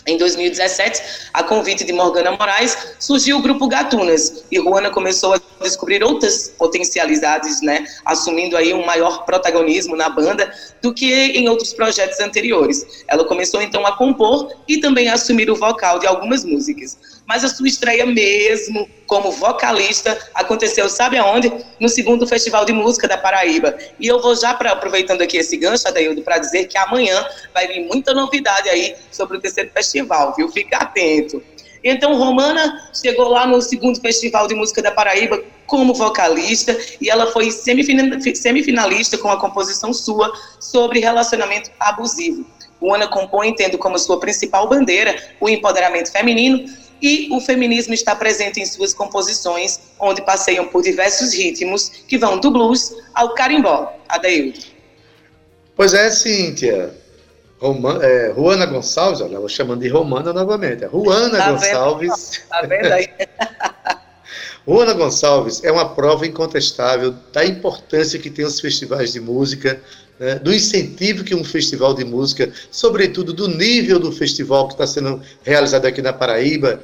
Em 0.06 0.18
2017, 0.18 1.30
a 1.34 1.43
convite 1.43 1.84
de 1.84 1.93
Morgana 1.93 2.32
Moraes, 2.32 2.95
surgiu 2.99 3.38
o 3.38 3.41
grupo 3.41 3.68
Gatunas 3.68 4.43
e 4.52 4.58
Juana 4.58 4.89
começou 4.89 5.34
a 5.34 5.41
descobrir 5.62 6.04
outras 6.04 6.49
potencialidades, 6.58 7.62
né, 7.62 7.86
assumindo 8.04 8.58
aí 8.58 8.74
um 8.74 8.84
maior 8.84 9.26
protagonismo 9.26 9.95
na 9.95 10.10
banda 10.10 10.52
do 10.82 10.91
que 10.91 11.14
em 11.14 11.47
outros 11.47 11.74
projetos 11.74 12.20
anteriores. 12.20 13.04
Ela 13.08 13.26
começou 13.26 13.62
então 13.62 13.86
a 13.86 13.95
compor 13.95 14.52
e 14.68 14.80
também 14.80 15.08
a 15.08 15.14
assumir 15.14 15.52
o 15.52 15.56
vocal 15.56 15.99
de 15.99 16.08
algumas 16.08 16.43
músicas 16.43 16.97
mas 17.32 17.46
a 17.46 17.48
sua 17.48 17.66
estreia 17.66 18.06
mesmo 18.06 18.90
como 19.08 19.32
vocalista 19.32 20.20
aconteceu, 20.36 20.90
sabe 20.90 21.18
aonde? 21.18 21.50
No 21.80 21.88
segundo 21.88 22.28
Festival 22.28 22.66
de 22.66 22.74
Música 22.74 23.08
da 23.08 23.18
Paraíba. 23.18 23.74
E 23.98 24.06
eu 24.06 24.22
vou 24.22 24.36
já, 24.36 24.54
pra, 24.54 24.74
aproveitando 24.74 25.22
aqui 25.22 25.38
esse 25.38 25.56
gancho, 25.56 25.88
Adaildo, 25.88 26.24
para 26.24 26.40
dizer 26.40 26.66
que 26.66 26.78
amanhã 26.78 27.26
vai 27.54 27.70
vir 27.70 27.86
muita 27.86 28.14
novidade 28.14 28.68
aí 28.68 28.96
sobre 29.10 29.38
o 29.38 29.40
terceiro 29.40 29.72
festival, 29.72 30.34
viu? 30.36 30.50
Fica 30.50 30.76
atento. 30.76 31.42
Então, 31.82 32.18
Romana 32.18 32.90
chegou 32.94 33.30
lá 33.30 33.48
no 33.48 33.62
segundo 33.62 34.02
Festival 34.02 34.46
de 34.46 34.54
Música 34.54 34.82
da 34.82 34.92
Paraíba 34.92 35.42
como 35.66 35.94
vocalista 35.94 36.78
e 37.00 37.10
ela 37.10 37.28
foi 37.28 37.50
semifinalista 37.50 39.18
com 39.18 39.32
a 39.32 39.40
composição 39.40 39.94
sua 39.94 40.30
sobre 40.60 41.00
relacionamento 41.00 41.72
abusivo. 41.80 42.46
Juana 42.82 43.08
compõe 43.08 43.56
tendo 43.56 43.78
como 43.78 43.98
sua 43.98 44.20
principal 44.20 44.68
bandeira 44.68 45.16
o 45.40 45.48
empoderamento 45.48 46.12
feminino 46.12 46.66
e 47.02 47.30
o 47.32 47.39
feminismo 47.41 47.93
está 47.93 48.16
presente 48.16 48.60
em 48.60 48.66
suas 48.66 48.93
composições, 48.93 49.80
onde 49.99 50.22
passeiam 50.22 50.68
por 50.68 50.84
diversos 50.84 51.34
ritmos 51.34 51.89
que 52.08 52.18
vão 52.18 52.39
do 52.39 52.52
blues 52.52 52.95
ao 53.14 53.34
carimbó. 53.34 53.93
Adeildo. 54.08 54.60
Pois 55.76 55.93
é, 55.93 56.10
Cíntia. 56.12 56.95
Roma, 57.60 57.99
é, 58.04 58.34
Juana 58.34 58.66
Gonçalves, 58.66 59.22
olha, 59.22 59.36
eu 59.36 59.39
vou 59.39 59.49
chamando 59.49 59.82
de 59.82 59.88
Romana 59.88 60.34
novamente. 60.34 60.84
É 60.84 60.89
Juana 60.89 61.38
tá 61.38 61.52
Gonçalves. 61.52 62.41
Tá 62.49 62.62
vendo 62.64 62.91
aí? 62.91 63.08
Juana 64.68 64.93
Gonçalves 64.93 65.64
é 65.64 65.72
uma 65.72 65.89
prova 65.89 66.26
incontestável 66.26 67.14
da 67.32 67.45
importância 67.45 68.20
que 68.20 68.30
tem 68.30 68.45
os 68.45 68.60
festivais 68.60 69.14
de 69.14 69.20
música 69.20 69.82
né, 70.22 70.36
do 70.36 70.54
incentivo 70.54 71.24
que 71.24 71.34
um 71.34 71.44
festival 71.44 71.96
de 71.96 72.06
música, 72.06 72.52
sobretudo 72.70 73.34
do 73.34 73.48
nível 73.48 73.98
do 73.98 74.12
festival 74.12 74.68
que 74.68 74.76
está 74.76 74.86
sendo 74.86 75.20
realizado 75.42 75.88
aqui 75.88 76.00
na 76.00 76.14
Paraíba, 76.14 76.80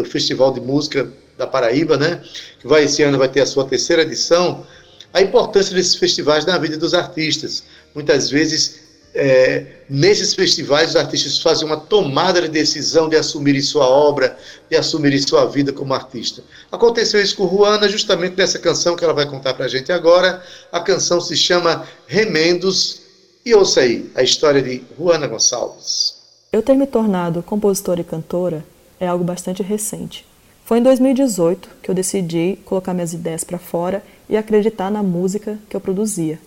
o 0.00 0.04
Festival 0.04 0.52
de 0.52 0.60
Música 0.60 1.08
da 1.38 1.46
Paraíba, 1.46 1.96
né, 1.96 2.20
que 2.58 2.66
vai 2.66 2.82
esse 2.82 3.00
ano 3.04 3.18
vai 3.18 3.28
ter 3.28 3.40
a 3.40 3.46
sua 3.46 3.64
terceira 3.64 4.02
edição, 4.02 4.66
a 5.14 5.22
importância 5.22 5.72
desses 5.76 5.94
festivais 5.94 6.44
na 6.44 6.58
vida 6.58 6.76
dos 6.76 6.92
artistas. 6.92 7.62
Muitas 7.94 8.28
vezes 8.28 8.80
é, 9.14 9.66
nesses 9.88 10.34
festivais 10.34 10.90
os 10.90 10.96
artistas 10.96 11.38
fazem 11.38 11.66
uma 11.66 11.76
tomada 11.76 12.40
de 12.40 12.48
decisão 12.48 13.08
de 13.08 13.16
assumirem 13.16 13.60
sua 13.60 13.86
obra, 13.86 14.36
de 14.70 14.76
assumirem 14.76 15.18
sua 15.20 15.44
vida 15.44 15.72
como 15.72 15.92
artista. 15.92 16.42
Aconteceu 16.70 17.20
isso 17.20 17.36
com 17.36 17.48
Juana, 17.48 17.88
justamente 17.88 18.36
nessa 18.36 18.58
canção 18.58 18.96
que 18.96 19.04
ela 19.04 19.12
vai 19.12 19.26
contar 19.26 19.54
para 19.54 19.66
a 19.66 19.68
gente 19.68 19.92
agora. 19.92 20.42
A 20.70 20.80
canção 20.80 21.20
se 21.20 21.36
chama 21.36 21.86
Remendos. 22.06 23.02
E 23.44 23.54
ouça 23.54 23.80
aí 23.80 24.10
a 24.14 24.22
história 24.22 24.62
de 24.62 24.82
Juana 24.96 25.26
Gonçalves. 25.26 26.14
Eu 26.52 26.62
ter 26.62 26.76
me 26.76 26.86
tornado 26.86 27.42
compositora 27.42 28.00
e 28.00 28.04
cantora 28.04 28.64
é 29.00 29.06
algo 29.06 29.24
bastante 29.24 29.62
recente. 29.64 30.24
Foi 30.64 30.78
em 30.78 30.82
2018 30.82 31.68
que 31.82 31.90
eu 31.90 31.94
decidi 31.94 32.56
colocar 32.64 32.94
minhas 32.94 33.12
ideias 33.12 33.42
para 33.42 33.58
fora 33.58 34.02
e 34.28 34.36
acreditar 34.36 34.90
na 34.90 35.02
música 35.02 35.58
que 35.68 35.76
eu 35.76 35.80
produzia. 35.80 36.38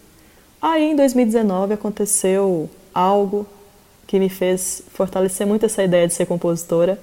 Aí 0.68 0.93
em 0.93 0.95
2019 0.95 1.76
aconteceu 1.76 2.68
algo 2.91 3.45
que 4.07 4.18
me 4.18 4.30
fez 4.30 4.82
fortalecer 4.88 5.45
muito 5.45 5.63
essa 5.63 5.84
ideia 5.84 6.07
de 6.07 6.13
ser 6.16 6.26
compositora, 6.26 6.99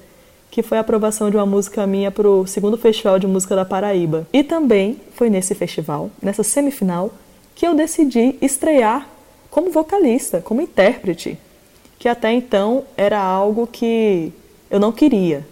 que 0.50 0.64
foi 0.64 0.78
a 0.78 0.80
aprovação 0.80 1.30
de 1.30 1.36
uma 1.36 1.46
música 1.46 1.86
minha 1.86 2.10
para 2.10 2.28
o 2.28 2.44
segundo 2.44 2.76
Festival 2.76 3.20
de 3.20 3.28
Música 3.28 3.54
da 3.54 3.64
Paraíba. 3.64 4.26
E 4.32 4.42
também 4.42 5.00
foi 5.14 5.30
nesse 5.30 5.54
festival, 5.54 6.10
nessa 6.20 6.42
semifinal, 6.42 7.12
que 7.54 7.64
eu 7.64 7.72
decidi 7.72 8.34
estrear 8.42 9.06
como 9.48 9.70
vocalista, 9.70 10.40
como 10.40 10.60
intérprete, 10.60 11.38
que 12.00 12.08
até 12.08 12.32
então 12.32 12.82
era 12.96 13.22
algo 13.22 13.68
que 13.68 14.32
eu 14.72 14.80
não 14.80 14.90
queria, 14.90 15.46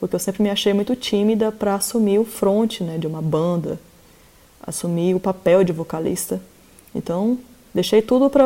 porque 0.00 0.14
eu 0.14 0.20
sempre 0.20 0.42
me 0.42 0.48
achei 0.48 0.72
muito 0.72 0.96
tímida 0.96 1.52
para 1.52 1.74
assumir 1.74 2.20
o 2.20 2.24
front 2.24 2.80
né, 2.80 2.96
de 2.96 3.06
uma 3.06 3.20
banda, 3.20 3.78
assumir 4.62 5.14
o 5.14 5.20
papel 5.20 5.62
de 5.62 5.74
vocalista. 5.74 6.40
Então, 6.94 7.38
Deixei 7.74 8.02
tudo 8.02 8.28
para 8.28 8.44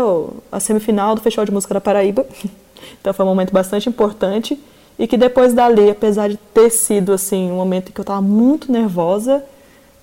a 0.53 0.61
semifinal 0.61 1.15
do 1.15 1.21
Festival 1.21 1.47
de 1.47 1.53
Música 1.53 1.75
da 1.75 1.81
Paraíba. 1.81 2.27
Então 3.01 3.15
foi 3.15 3.25
um 3.25 3.29
momento 3.29 3.53
bastante 3.53 3.89
importante 3.89 4.61
e 4.99 5.07
que 5.07 5.17
depois 5.17 5.55
dali, 5.55 5.91
apesar 5.91 6.29
de 6.29 6.37
ter 6.37 6.71
sido 6.71 7.13
assim 7.13 7.51
um 7.51 7.57
momento 7.57 7.89
em 7.89 7.93
que 7.93 8.01
eu 8.01 8.03
estava 8.03 8.21
muito 8.21 8.71
nervosa, 8.71 9.43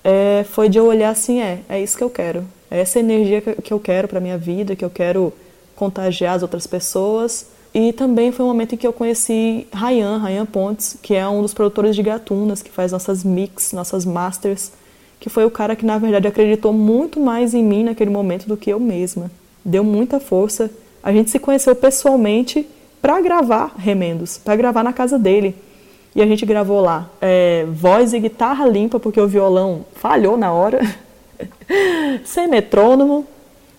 é, 0.02 0.44
foi 0.50 0.68
de 0.68 0.78
eu 0.78 0.86
olhar 0.86 1.10
assim, 1.10 1.40
é, 1.40 1.60
é 1.68 1.80
isso 1.80 1.96
que 1.96 2.02
eu 2.02 2.10
quero. 2.10 2.44
É 2.70 2.80
essa 2.80 2.98
energia 2.98 3.40
que 3.40 3.72
eu 3.72 3.78
quero 3.78 4.08
para 4.08 4.20
minha 4.20 4.36
vida, 4.36 4.74
que 4.74 4.84
eu 4.84 4.90
quero 4.90 5.32
contagiar 5.76 6.34
as 6.34 6.42
outras 6.42 6.66
pessoas. 6.66 7.46
E 7.74 7.92
também 7.92 8.32
foi 8.32 8.44
um 8.44 8.48
momento 8.48 8.74
em 8.74 8.78
que 8.78 8.86
eu 8.86 8.92
conheci 8.92 9.66
Ryan, 9.72 10.18
Ryan 10.18 10.46
Pontes, 10.46 10.96
que 11.00 11.14
é 11.14 11.26
um 11.26 11.40
dos 11.40 11.54
produtores 11.54 11.94
de 11.94 12.02
Gatunas, 12.02 12.62
que 12.62 12.70
faz 12.70 12.92
nossas 12.92 13.24
mix, 13.24 13.72
nossas 13.72 14.04
masters 14.04 14.72
que 15.22 15.30
foi 15.30 15.44
o 15.44 15.50
cara 15.52 15.76
que 15.76 15.86
na 15.86 15.98
verdade 15.98 16.26
acreditou 16.26 16.72
muito 16.72 17.20
mais 17.20 17.54
em 17.54 17.62
mim 17.62 17.84
naquele 17.84 18.10
momento 18.10 18.48
do 18.48 18.56
que 18.56 18.70
eu 18.70 18.80
mesma. 18.80 19.30
Deu 19.64 19.84
muita 19.84 20.18
força. 20.18 20.68
A 21.00 21.12
gente 21.12 21.30
se 21.30 21.38
conheceu 21.38 21.76
pessoalmente 21.76 22.68
para 23.00 23.20
gravar 23.20 23.72
Remendos, 23.78 24.36
para 24.36 24.56
gravar 24.56 24.82
na 24.82 24.92
casa 24.92 25.16
dele. 25.16 25.54
E 26.12 26.20
a 26.20 26.26
gente 26.26 26.44
gravou 26.44 26.80
lá 26.80 27.08
é, 27.20 27.64
voz 27.70 28.12
e 28.12 28.18
guitarra 28.18 28.66
limpa, 28.66 28.98
porque 28.98 29.20
o 29.20 29.28
violão 29.28 29.86
falhou 29.94 30.36
na 30.36 30.52
hora, 30.52 30.80
sem 32.26 32.48
metrônomo. 32.48 33.24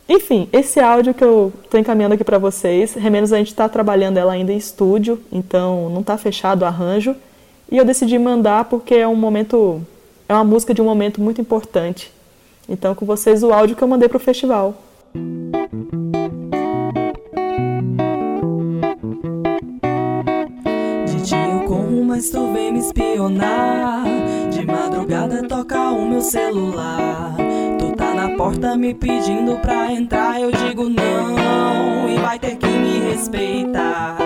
Enfim, 0.08 0.48
esse 0.54 0.80
áudio 0.80 1.14
que 1.14 1.26
eu 1.26 1.52
estou 1.62 1.78
encaminhando 1.78 2.14
aqui 2.14 2.24
para 2.24 2.38
vocês, 2.38 2.94
Remendos 2.94 3.34
a 3.34 3.38
gente 3.38 3.50
está 3.50 3.68
trabalhando 3.68 4.18
ela 4.18 4.32
ainda 4.32 4.54
em 4.54 4.58
estúdio, 4.58 5.20
então 5.30 5.90
não 5.90 6.00
está 6.00 6.18
fechado 6.18 6.62
o 6.62 6.66
arranjo. 6.66 7.14
E 7.70 7.78
eu 7.78 7.84
decidi 7.84 8.18
mandar 8.18 8.64
porque 8.66 8.96
é 8.96 9.08
um 9.08 9.16
momento 9.16 9.86
é 10.28 10.34
uma 10.34 10.44
música 10.44 10.74
de 10.74 10.82
um 10.82 10.86
momento 10.86 11.22
muito 11.22 11.42
importante. 11.42 12.12
Então, 12.68 12.96
com 12.96 13.06
vocês, 13.06 13.44
o 13.44 13.52
áudio 13.52 13.76
que 13.76 13.84
eu 13.84 13.88
mandei 13.88 14.08
para 14.08 14.18
o 14.18 14.20
festival. 14.20 14.76
De 21.06 21.22
dia 21.22 21.48
eu 21.50 21.62
corro, 21.66 22.04
mas 22.06 22.30
tu 22.30 22.54
vem 22.54 22.72
me 22.72 22.80
espionar. 22.80 24.04
De 24.50 24.66
madrugada 24.66 25.48
toca 25.48 25.92
o 25.92 26.08
meu 26.08 26.22
celular. 26.22 27.36
Tu 27.78 27.96
tá 27.96 28.14
na 28.14 28.30
porta 28.38 28.78
me 28.78 28.94
pedindo 28.94 29.58
pra 29.58 29.92
entrar, 29.92 30.40
eu 30.40 30.52
digo 30.52 30.88
não. 30.88 32.10
E 32.10 32.18
vai 32.18 32.40
ter 32.40 32.56
que 32.56 32.68
me 32.68 33.00
respeitar. 33.12 34.18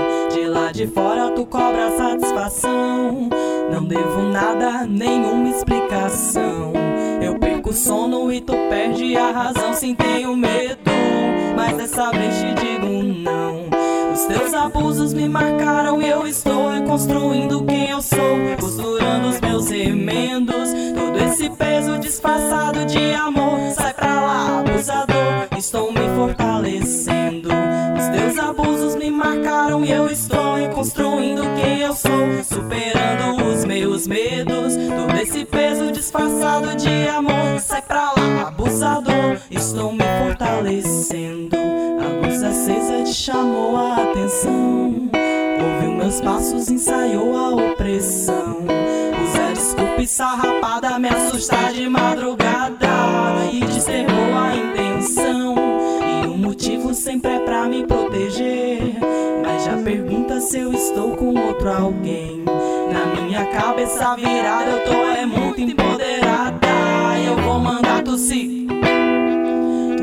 Lá 0.48 0.72
de 0.72 0.88
fora 0.88 1.32
tu 1.32 1.45
cobra 1.45 1.91
satisfação. 1.98 3.30
Não 3.72 3.84
devo 3.84 4.22
nada, 4.22 4.86
nenhuma 4.88 5.50
explicação. 5.50 6.72
Eu 7.22 7.38
perco 7.38 7.72
o 7.72 7.74
sono 7.74 8.32
e 8.32 8.39
tu 8.39 8.54
perde 8.70 9.18
a 9.18 9.32
razão. 9.32 9.74
Sim, 9.74 9.93
tenho 9.93 10.36
medo, 10.38 10.80
mas 11.56 11.76
dessa 11.76 12.12
vez 12.12 12.36
te 12.38 12.54
digo 12.54 12.88
não. 13.04 13.87
Os 14.18 14.26
teus 14.26 14.51
abusos 14.51 15.13
me 15.13 15.30
marcaram 15.30 16.01
e 16.01 16.09
eu 16.09 16.26
estou 16.26 16.72
reconstruindo 16.72 17.63
quem 17.65 17.91
eu 17.91 18.01
sou. 18.01 18.18
Costurando 18.59 19.28
os 19.28 19.39
meus 19.39 19.70
remendos. 19.70 20.72
Todo 20.95 21.24
esse 21.24 21.47
peso 21.51 21.99
disfarçado 21.99 22.84
de 22.86 23.13
amor. 23.13 23.59
Sai 23.76 23.93
pra 23.93 24.20
lá, 24.20 24.59
abusador. 24.61 25.47
Estou 25.55 25.91
me 25.91 26.09
fortalecendo. 26.15 27.49
Os 27.95 28.07
teus 28.07 28.39
abusos 28.39 28.95
me 28.95 29.11
marcaram 29.11 29.86
e 29.86 29.91
eu 29.91 30.07
estou 30.07 30.55
reconstruindo 30.55 31.43
quem 31.61 31.82
eu 31.82 31.93
sou. 31.93 32.43
Superando 32.43 33.45
os 33.45 33.47
meus 33.80 34.08
medos. 34.08 34.76
Todo 34.76 35.18
esse 35.22 35.46
peso 35.46 35.92
disfarçado 35.92 36.76
de 36.76 37.08
amor. 37.10 37.60
Sai 37.60 37.82
pra 37.82 38.14
lá, 38.14 38.48
abusador. 38.48 39.38
Estou 39.52 39.92
me 39.92 40.04
fortalecendo. 40.24 41.56
A 41.56 42.26
luz 42.26 42.42
acesa 42.44 43.04
te 43.04 43.14
chamou 43.14 43.78
a 43.78 43.98
atenção. 43.98 45.10
Ouviu 45.62 45.92
meus 45.92 46.22
passos, 46.22 46.70
ensaiou 46.70 47.38
a 47.38 47.50
opressão. 47.50 48.66
Usa 49.24 49.54
desculpa 49.54 50.02
e 50.02 50.08
sarrapada, 50.08 50.98
me 50.98 51.10
assustar 51.10 51.72
de 51.72 51.88
madrugada. 51.88 52.88
E 53.52 53.60
desterrou 53.60 54.36
a 54.36 54.56
intenção. 54.56 55.56
E 56.24 56.28
o 56.28 56.38
motivo 56.38 56.94
sempre 56.94 57.32
é 57.32 57.40
pra 57.40 57.68
me 57.68 57.86
proteger. 57.86 59.16
Pergunta 59.88 60.42
se 60.42 60.60
eu 60.60 60.74
estou 60.74 61.16
com 61.16 61.34
outro 61.34 61.72
alguém. 61.72 62.44
Na 62.92 63.22
minha 63.22 63.46
cabeça 63.46 64.18
virada, 64.18 64.70
eu 64.70 64.84
tô 64.84 64.92
é 64.92 65.26
muito 65.26 65.62
empoderada. 65.62 66.68
Eu 67.26 67.38
vou 67.38 67.58
mandar 67.58 68.04
tossir. 68.04 68.68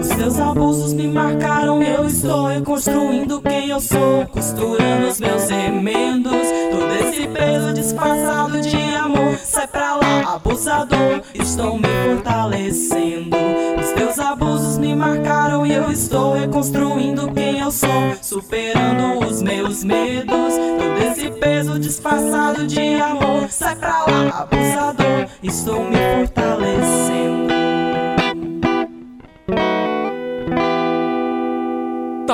Os 0.04 0.10
seus 0.10 0.38
abusos 0.38 0.92
me 0.92 1.08
marcaram 1.08 1.82
eu 1.82 2.04
estou 2.04 2.46
reconstruindo 2.46 3.40
quem 3.40 3.70
eu 3.70 3.80
sou. 3.80 4.26
Costurando 4.26 5.08
os 5.08 5.18
meus 5.18 5.48
remendos. 5.48 6.46
Todo 6.70 7.08
esse 7.08 7.26
peso 7.26 7.72
disfarçado 7.72 8.60
de 8.60 8.94
amor. 8.96 9.38
Sai 9.42 9.66
pra 9.66 9.96
lá, 9.96 10.34
abusador. 10.34 11.22
Estou 11.32 11.78
me 11.78 11.88
fortalecendo. 12.04 13.34
Os 13.80 13.92
teus 13.92 14.18
abusos 14.18 14.76
me 14.76 14.94
marcaram 14.94 15.64
e 15.64 15.72
eu 15.72 15.90
estou 15.90 16.34
reconstruindo 16.34 17.32
quem 17.32 17.60
eu 17.60 17.70
sou. 17.70 18.14
Superando 18.20 19.26
os 19.26 19.40
meus 19.40 19.82
medos. 19.82 20.28
Todo 20.28 21.10
esse 21.10 21.30
peso 21.30 21.78
disfarçado 21.78 22.66
de 22.66 23.00
amor. 23.00 23.48
Sai 23.48 23.74
pra 23.74 24.04
lá, 24.04 24.40
abusador. 24.42 25.28
Estou 25.42 25.82
me 25.82 25.96
fortalecendo. 25.96 27.63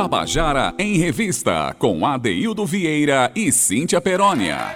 Tabajara 0.01 0.73
em 0.79 0.97
Revista, 0.97 1.77
com 1.79 2.07
Adeildo 2.07 2.65
Vieira 2.65 3.31
e 3.37 3.53
Cíntia 3.53 4.01
Perónia. 4.01 4.75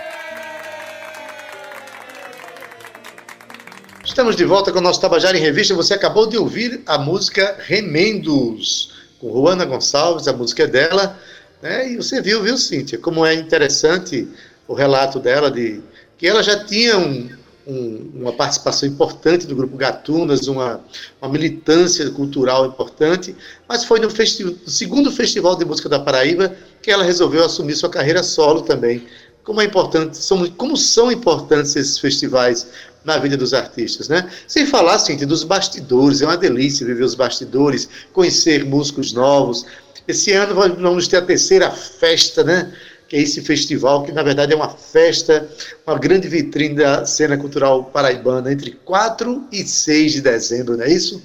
Estamos 4.04 4.36
de 4.36 4.44
volta 4.44 4.70
com 4.70 4.80
o 4.80 4.82
nosso 4.82 5.00
Tabajara 5.00 5.38
em 5.38 5.40
Revista. 5.40 5.74
Você 5.74 5.94
acabou 5.94 6.26
de 6.26 6.36
ouvir 6.36 6.82
a 6.84 6.98
música 6.98 7.56
Remendos, 7.58 8.92
com 9.18 9.32
Juana 9.32 9.64
Gonçalves, 9.64 10.28
a 10.28 10.34
música 10.34 10.64
é 10.64 10.66
dela. 10.66 11.18
Né? 11.62 11.92
E 11.92 11.96
você 11.96 12.20
viu, 12.20 12.42
viu, 12.42 12.58
Cíntia, 12.58 12.98
como 12.98 13.24
é 13.24 13.32
interessante 13.32 14.28
o 14.68 14.74
relato 14.74 15.18
dela 15.18 15.50
de 15.50 15.80
que 16.18 16.26
ela 16.26 16.42
já 16.42 16.62
tinha 16.66 16.98
um, 16.98 17.30
um, 17.66 18.10
uma 18.14 18.32
participação 18.32 18.88
importante 18.88 19.46
do 19.46 19.56
grupo 19.56 19.76
Gatunas, 19.76 20.46
uma, 20.46 20.80
uma 21.20 21.30
militância 21.30 22.08
cultural 22.10 22.66
importante, 22.66 23.34
mas 23.68 23.84
foi 23.84 24.00
no, 24.00 24.08
no, 24.08 24.70
segundo 24.70 25.10
Festival 25.10 25.56
de 25.56 25.64
Música 25.64 25.88
da 25.88 25.98
Paraíba 25.98 26.54
que 26.82 26.90
ela 26.90 27.04
resolveu 27.04 27.44
assumir 27.44 27.74
sua 27.74 27.88
carreira 27.88 28.22
solo 28.22 28.62
também. 28.62 29.06
Como, 29.42 29.60
é 29.60 29.64
importante, 29.64 30.16
são, 30.16 30.46
como 30.50 30.76
são 30.76 31.12
importantes 31.12 31.76
esses 31.76 31.98
festivais 31.98 32.66
na 33.04 33.18
vida 33.18 33.36
dos 33.36 33.52
artistas, 33.52 34.08
né? 34.08 34.30
Sem 34.46 34.66
falar, 34.66 34.94
assim, 34.94 35.16
dos 35.16 35.44
bastidores, 35.44 36.22
é 36.22 36.26
uma 36.26 36.36
delícia 36.36 36.86
viver 36.86 37.04
os 37.04 37.14
bastidores, 37.14 37.88
conhecer 38.12 38.64
músicos 38.64 39.12
novos. 39.12 39.66
Esse 40.08 40.32
ano 40.32 40.54
vamos 40.54 41.06
ter 41.06 41.18
a 41.18 41.22
terceira 41.22 41.70
festa, 41.70 42.42
né? 42.42 42.72
Que 43.08 43.16
é 43.16 43.20
esse 43.20 43.40
festival, 43.42 44.02
que 44.02 44.12
na 44.12 44.22
verdade 44.22 44.52
é 44.52 44.56
uma 44.56 44.70
festa, 44.70 45.48
uma 45.86 45.98
grande 45.98 46.28
vitrine 46.28 46.76
da 46.76 47.04
cena 47.04 47.36
cultural 47.36 47.84
paraibana, 47.84 48.52
entre 48.52 48.72
4 48.84 49.48
e 49.52 49.66
6 49.66 50.12
de 50.12 50.20
dezembro, 50.20 50.76
não 50.76 50.84
é 50.84 50.90
isso? 50.90 51.22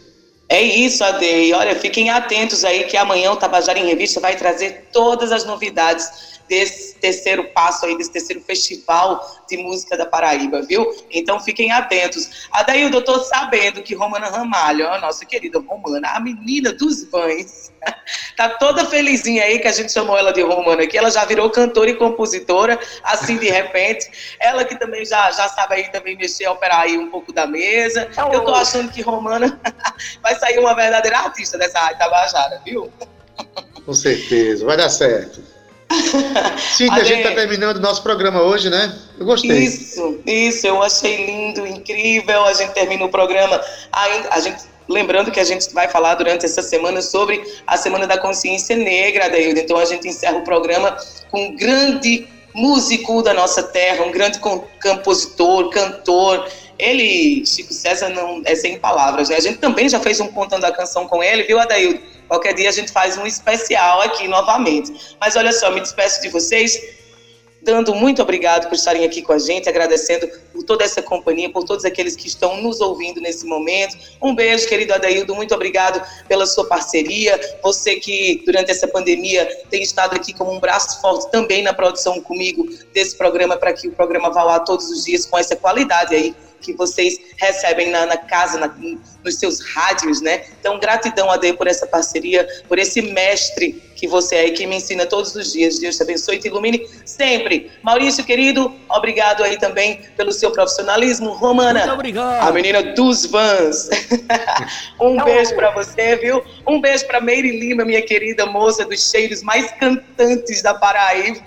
É 0.50 0.62
isso, 0.62 1.04
Ade. 1.04 1.54
Olha, 1.54 1.76
fiquem 1.76 2.10
atentos 2.10 2.66
aí 2.66 2.86
que 2.86 2.98
amanhã 2.98 3.32
o 3.32 3.36
Tabajara 3.36 3.78
em 3.78 3.86
Revista 3.86 4.20
vai 4.20 4.36
trazer 4.36 4.88
todas 4.92 5.32
as 5.32 5.46
novidades 5.46 6.39
desse 6.50 6.96
terceiro 6.96 7.46
passo 7.50 7.86
aí, 7.86 7.96
desse 7.96 8.12
terceiro 8.12 8.42
festival 8.42 9.44
de 9.48 9.56
música 9.58 9.96
da 9.96 10.06
Paraíba, 10.06 10.64
viu? 10.64 10.86
Então 11.12 11.40
fiquem 11.40 11.72
atentos. 11.72 12.48
Adaildo, 12.52 12.98
eu 12.98 13.04
tô 13.04 13.20
sabendo 13.20 13.84
que 13.84 13.94
Romana 13.94 14.28
Ramalho, 14.28 14.90
a 14.90 15.00
nossa 15.00 15.26
querida 15.26 15.60
Romana, 15.60 16.10
a 16.10 16.20
menina 16.20 16.74
dos 16.74 17.04
vães, 17.06 17.72
tá 18.36 18.50
toda 18.50 18.86
felizinha 18.86 19.44
aí 19.44 19.60
que 19.60 19.68
a 19.68 19.72
gente 19.72 19.92
chamou 19.92 20.18
ela 20.18 20.34
de 20.34 20.42
Romana 20.42 20.84
aqui. 20.84 20.98
Ela 20.98 21.12
já 21.12 21.24
virou 21.24 21.50
cantora 21.52 21.92
e 21.92 21.96
compositora, 21.96 22.80
assim 23.04 23.38
de 23.38 23.50
repente. 23.50 24.38
Ela 24.40 24.66
que 24.66 24.78
também 24.78 25.06
já, 25.06 25.30
já 25.32 25.48
sabe 25.48 25.76
aí 25.76 25.92
também 25.92 26.18
mexer, 26.18 26.48
operar 26.48 26.82
aí 26.82 26.98
um 26.98 27.12
pouco 27.12 27.32
da 27.32 27.46
mesa. 27.46 28.10
Eu 28.34 28.44
tô 28.44 28.56
achando 28.56 28.92
que 28.92 29.02
Romana 29.02 29.60
vai 30.24 30.36
sair 30.36 30.58
uma 30.58 30.74
verdadeira 30.74 31.20
artista 31.20 31.58
dessa 31.60 31.80
rádio 31.80 32.00
Tabajara, 32.00 32.62
viu? 32.66 32.92
Com 33.86 33.94
certeza, 33.94 34.66
vai 34.66 34.76
dar 34.76 34.90
certo. 34.90 35.59
Sim, 36.78 36.88
a 36.92 37.04
gente 37.04 37.22
está 37.22 37.34
terminando 37.34 37.78
o 37.78 37.82
nosso 37.82 38.04
programa 38.04 38.42
hoje, 38.42 38.70
né? 38.70 38.96
Eu 39.18 39.26
gostei. 39.26 39.52
Isso, 39.52 40.20
isso, 40.26 40.68
eu 40.68 40.82
achei 40.84 41.26
lindo, 41.26 41.66
incrível. 41.66 42.44
A 42.46 42.54
gente 42.54 42.74
termina 42.74 43.06
o 43.06 43.10
programa. 43.10 43.60
A, 43.92 44.06
a 44.36 44.40
gente, 44.40 44.64
lembrando 44.88 45.32
que 45.32 45.40
a 45.40 45.44
gente 45.44 45.74
vai 45.74 45.88
falar 45.88 46.16
durante 46.16 46.46
essa 46.46 46.62
semana 46.62 47.02
sobre 47.02 47.42
a 47.66 47.76
Semana 47.76 48.06
da 48.06 48.18
Consciência 48.18 48.76
Negra, 48.76 49.26
Adeildo. 49.26 49.60
Então 49.60 49.78
a 49.78 49.86
gente 49.86 50.08
encerra 50.08 50.38
o 50.38 50.44
programa 50.44 50.96
com 51.32 51.48
um 51.48 51.56
grande 51.56 52.28
músico 52.54 53.22
da 53.24 53.34
nossa 53.34 53.64
terra, 53.64 54.06
um 54.06 54.12
grande 54.12 54.40
compositor, 54.40 55.70
cantor. 55.70 56.48
Ele, 56.80 57.46
Chico 57.46 57.74
César, 57.74 58.10
não 58.10 58.42
é 58.46 58.56
sem 58.56 58.80
palavras. 58.80 59.30
Né? 59.30 59.36
A 59.36 59.40
gente 59.42 59.60
também 59.60 59.90
já 59.90 60.00
fez 60.00 60.20
um 60.20 60.28
contando 60.28 60.64
a 60.64 60.72
canção 60.72 61.08
com 61.08 61.22
ele, 61.22 61.44
viu, 61.44 61.60
Adaildo? 61.60 62.00
Qualquer 62.28 62.54
dia 62.54 62.70
a 62.70 62.72
gente 62.72 62.92
faz 62.92 63.18
um 63.18 63.28
especial 63.28 64.02
aqui 64.02 64.28
novamente. 64.28 64.94
Mas 65.20 65.36
olha 65.36 65.52
só, 65.52 65.70
me 65.72 65.82
despeço 65.82 66.22
de 66.22 66.30
vocês, 66.30 66.82
dando 67.62 67.94
muito 67.94 68.22
obrigado 68.22 68.70
por 68.70 68.76
estarem 68.76 69.04
aqui 69.04 69.22
com 69.22 69.34
a 69.34 69.38
gente, 69.38 69.68
agradecendo 69.68 70.30
por 70.60 70.64
toda 70.64 70.84
essa 70.84 71.02
companhia, 71.02 71.50
por 71.50 71.64
todos 71.64 71.86
aqueles 71.86 72.18
que 72.18 72.28
estão 72.28 72.62
nos 72.62 72.82
ouvindo 72.82 73.22
nesse 73.22 73.46
momento. 73.46 73.98
Um 74.22 74.36
beijo, 74.36 74.68
querido 74.68 74.94
Adaildo, 74.94 75.34
muito 75.34 75.56
obrigado 75.56 76.06
pela 76.28 76.46
sua 76.46 76.68
parceria. 76.68 77.40
Você 77.64 77.96
que 77.96 78.44
durante 78.46 78.70
essa 78.70 78.88
pandemia 78.88 79.46
tem 79.70 79.82
estado 79.82 80.16
aqui 80.16 80.34
como 80.34 80.52
um 80.52 80.60
braço 80.60 81.00
forte 81.00 81.32
também 81.32 81.64
na 81.64 81.74
produção 81.74 82.20
comigo 82.22 82.68
desse 82.94 83.18
programa, 83.18 83.56
para 83.56 83.72
que 83.72 83.88
o 83.88 83.92
programa 83.92 84.30
vá 84.30 84.44
lá 84.44 84.60
todos 84.60 84.90
os 84.90 85.06
dias 85.06 85.26
com 85.26 85.38
essa 85.38 85.56
qualidade 85.56 86.14
aí 86.14 86.36
que 86.62 86.74
vocês 86.74 87.20
recebem 87.38 87.90
na, 87.90 88.06
na 88.06 88.18
casa, 88.18 88.60
na, 88.60 88.68
nos 89.24 89.36
seus 89.36 89.60
rádios, 89.62 90.22
né? 90.22 90.46
Então, 90.60 90.80
gratidão 90.80 91.30
a 91.30 91.38
Deus 91.38 91.56
por 91.56 91.68
essa 91.68 91.88
parceria, 91.88 92.48
por 92.68 92.78
esse 92.78 93.02
mestre 93.02 93.82
que 93.96 94.08
você 94.08 94.36
é 94.36 94.48
e 94.48 94.52
que 94.52 94.66
me 94.66 94.78
ensina 94.78 95.06
todos 95.06 95.36
os 95.36 95.52
dias. 95.52 95.80
Deus 95.80 95.98
te 95.98 96.04
abençoe 96.04 96.36
e 96.36 96.40
te 96.40 96.48
ilumine 96.48 96.88
sempre. 97.06 97.72
Maurício, 97.84 98.24
querido, 98.24 98.74
obrigado 98.90 99.44
aí 99.44 99.58
também 99.58 100.02
pelo 100.16 100.32
seu 100.32 100.49
profissionalismo. 100.52 101.32
Romana, 101.32 101.80
Muito 101.80 101.94
obrigado. 101.94 102.48
a 102.48 102.52
menina 102.52 102.84
dos 102.94 103.26
vans. 103.26 103.90
um 105.00 105.24
beijo 105.24 105.56
para 105.56 105.72
você, 105.72 106.16
viu? 106.16 106.44
Um 106.68 106.82
beijo 106.82 107.06
para 107.08 107.22
Meire 107.22 107.60
Lima, 107.60 107.86
minha 107.86 108.02
querida 108.02 108.46
moça 108.46 108.86
dos 108.86 109.10
cheiros 109.10 109.42
mais 109.44 109.72
cantantes 109.74 110.62
da 110.62 110.74
Paraíba. 110.74 111.42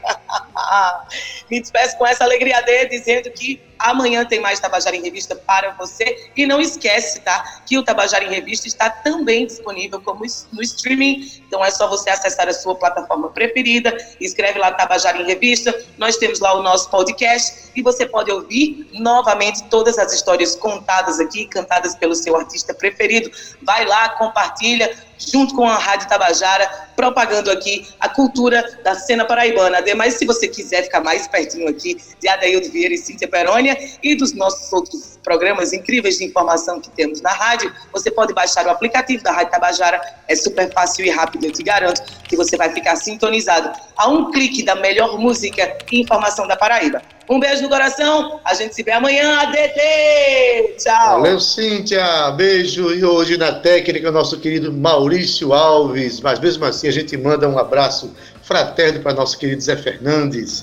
Me 1.50 1.60
despeço 1.60 1.96
com 1.98 2.06
essa 2.06 2.24
alegria 2.24 2.60
dele, 2.62 2.88
dizendo 2.88 3.30
que 3.30 3.60
amanhã 3.82 4.24
tem 4.24 4.40
mais 4.40 4.60
Tabajara 4.60 4.96
em 4.96 5.02
Revista 5.02 5.34
para 5.34 5.72
você. 5.72 6.30
E 6.36 6.46
não 6.46 6.60
esquece, 6.60 7.20
tá? 7.20 7.62
Que 7.66 7.78
o 7.78 7.82
Tabajara 7.82 8.24
em 8.24 8.30
Revista 8.30 8.66
está 8.66 8.88
também 8.90 9.46
disponível 9.46 10.00
como 10.00 10.24
no 10.52 10.62
streaming. 10.62 11.30
Então 11.46 11.64
é 11.64 11.70
só 11.70 11.88
você 11.88 12.10
acessar 12.10 12.48
a 12.48 12.52
sua 12.52 12.74
plataforma 12.74 13.28
preferida, 13.30 13.96
escreve 14.20 14.58
lá 14.58 14.72
Tabajara 14.72 15.18
em 15.18 15.26
Revista. 15.26 15.74
Nós 15.98 16.16
temos 16.16 16.40
lá 16.40 16.54
o 16.54 16.62
nosso 16.62 16.90
podcast 16.90 17.70
e 17.74 17.82
você 17.82 18.06
pode 18.06 18.30
ouvir 18.30 18.88
novamente 18.92 19.64
todas 19.64 19.98
as 19.98 20.12
histórias 20.12 20.54
contadas 20.56 21.20
aqui, 21.20 21.46
cantadas 21.46 21.94
pelo 21.96 22.14
seu 22.14 22.36
artista 22.36 22.74
preferido. 22.74 23.30
Vai 23.62 23.84
lá, 23.84 24.10
compartilha 24.10 25.11
junto 25.30 25.54
com 25.54 25.68
a 25.68 25.76
Rádio 25.76 26.08
Tabajara, 26.08 26.88
propagando 26.96 27.50
aqui 27.50 27.86
a 28.00 28.08
cultura 28.08 28.62
da 28.82 28.94
cena 28.94 29.24
paraibana. 29.24 29.78
Ademais, 29.78 30.14
se 30.14 30.26
você 30.26 30.48
quiser 30.48 30.84
ficar 30.84 31.00
mais 31.00 31.26
pertinho 31.28 31.68
aqui 31.68 31.96
de 32.20 32.28
Adaildo 32.28 32.70
Vieira 32.70 32.94
e 32.94 32.98
Cíntia 32.98 33.28
Perônia 33.28 33.76
e 34.02 34.14
dos 34.14 34.32
nossos 34.32 34.72
outros 34.72 35.18
programas 35.22 35.72
incríveis 35.72 36.18
de 36.18 36.24
informação 36.24 36.80
que 36.80 36.90
temos 36.90 37.20
na 37.20 37.30
rádio, 37.30 37.72
você 37.92 38.10
pode 38.10 38.34
baixar 38.34 38.66
o 38.66 38.70
aplicativo 38.70 39.22
da 39.22 39.32
Rádio 39.32 39.52
Tabajara. 39.52 40.00
É 40.28 40.34
super 40.34 40.72
fácil 40.72 41.04
e 41.04 41.10
rápido, 41.10 41.44
eu 41.46 41.52
te 41.52 41.62
garanto 41.62 42.02
que 42.28 42.36
você 42.36 42.56
vai 42.56 42.72
ficar 42.72 42.96
sintonizado 42.96 43.70
a 43.96 44.08
um 44.08 44.30
clique 44.30 44.62
da 44.64 44.74
melhor 44.74 45.18
música 45.18 45.76
e 45.90 46.00
informação 46.00 46.46
da 46.46 46.56
Paraíba. 46.56 47.02
Um 47.28 47.38
beijo 47.38 47.62
no 47.62 47.68
coração. 47.68 48.40
A 48.44 48.52
gente 48.54 48.74
se 48.74 48.82
vê 48.82 48.90
amanhã. 48.90 49.38
ADT! 49.40 50.76
Tchau. 50.78 51.20
Valeu, 51.20 51.40
Cíntia. 51.40 52.30
Beijo. 52.32 52.92
E 52.92 53.04
hoje 53.04 53.36
na 53.36 53.52
técnica, 53.52 54.10
nosso 54.10 54.38
querido 54.38 54.72
Maurício 54.72 55.52
Alves. 55.52 56.20
Mas 56.20 56.38
mesmo 56.40 56.64
assim, 56.64 56.88
a 56.88 56.90
gente 56.90 57.16
manda 57.16 57.48
um 57.48 57.58
abraço 57.58 58.14
fraterno 58.52 59.00
para 59.00 59.14
nosso 59.14 59.38
querido 59.38 59.62
Zé 59.62 59.74
Fernandes. 59.76 60.62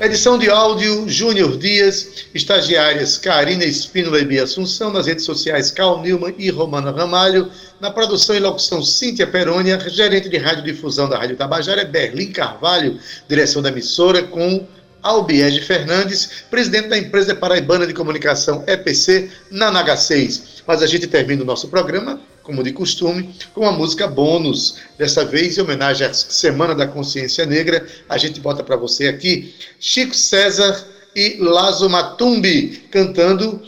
Edição 0.00 0.36
de 0.36 0.50
áudio, 0.50 1.08
Júnior 1.08 1.56
Dias. 1.56 2.26
Estagiárias, 2.34 3.16
Karina 3.16 3.64
Espínola 3.64 4.18
e 4.18 4.24
Bia 4.24 4.42
Assunção. 4.42 4.92
Nas 4.92 5.06
redes 5.06 5.24
sociais, 5.24 5.70
Cal 5.70 6.02
Nilman 6.02 6.34
e 6.36 6.50
Romana 6.50 6.90
Ramalho. 6.90 7.48
Na 7.80 7.92
produção 7.92 8.34
e 8.34 8.40
locução, 8.40 8.82
Cíntia 8.82 9.24
Perônia. 9.24 9.78
Gerente 9.88 10.28
de 10.28 10.36
radiodifusão 10.36 11.08
da 11.08 11.16
Rádio 11.16 11.36
Tabajara, 11.36 11.84
Berlim 11.84 12.32
Carvalho. 12.32 12.98
Direção 13.28 13.62
da 13.62 13.68
emissora 13.68 14.24
com 14.24 14.66
Albiege 15.00 15.60
Fernandes, 15.60 16.28
presidente 16.50 16.88
da 16.88 16.98
empresa 16.98 17.36
paraibana 17.36 17.86
de 17.86 17.94
comunicação 17.94 18.64
EPC, 18.66 19.30
na 19.52 19.70
Naga 19.70 19.96
6. 19.96 20.64
Mas 20.66 20.82
a 20.82 20.86
gente 20.88 21.06
termina 21.06 21.44
o 21.44 21.46
nosso 21.46 21.68
programa, 21.68 22.18
como 22.46 22.62
de 22.62 22.72
costume, 22.72 23.34
com 23.52 23.66
a 23.66 23.72
música 23.72 24.06
bônus. 24.06 24.76
Dessa 24.96 25.24
vez, 25.24 25.58
em 25.58 25.60
homenagem 25.60 26.06
à 26.06 26.14
Semana 26.14 26.76
da 26.76 26.86
Consciência 26.86 27.44
Negra, 27.44 27.84
a 28.08 28.16
gente 28.16 28.40
bota 28.40 28.62
para 28.62 28.76
você 28.76 29.08
aqui 29.08 29.52
Chico 29.80 30.14
César 30.14 30.86
e 31.14 31.38
Lazo 31.40 31.90
Matumbi 31.90 32.84
cantando 32.90 33.60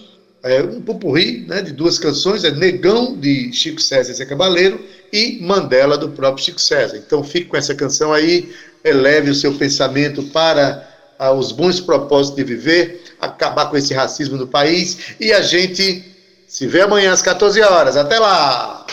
é, 0.44 0.62
um 0.62 0.80
pupurri 0.80 1.44
né, 1.48 1.60
de 1.60 1.72
duas 1.72 1.98
canções, 1.98 2.44
é 2.44 2.52
Negão, 2.52 3.18
de 3.18 3.52
Chico 3.52 3.82
César 3.82 4.12
e 4.12 4.14
Zé 4.14 4.24
Cabaleiro, 4.24 4.80
e 5.12 5.40
Mandela, 5.42 5.98
do 5.98 6.10
próprio 6.10 6.44
Chico 6.44 6.60
César. 6.60 6.96
Então 6.96 7.24
fique 7.24 7.46
com 7.46 7.56
essa 7.56 7.74
canção 7.74 8.12
aí, 8.12 8.54
eleve 8.84 9.30
o 9.30 9.34
seu 9.34 9.54
pensamento 9.54 10.22
para 10.22 10.88
aos 11.18 11.50
bons 11.50 11.80
propósitos 11.80 12.36
de 12.36 12.44
viver, 12.44 13.02
acabar 13.20 13.66
com 13.66 13.76
esse 13.76 13.92
racismo 13.92 14.36
no 14.36 14.46
país 14.46 15.16
e 15.18 15.32
a 15.32 15.42
gente 15.42 16.16
se 16.58 16.66
vê 16.66 16.80
amanhã 16.80 17.12
às 17.12 17.22
14 17.22 17.62
horas. 17.62 17.96
Até 17.96 18.18
lá! 18.18 18.84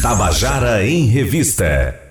Tabajara 0.00 0.86
em 0.86 1.06
Revista. 1.06 2.07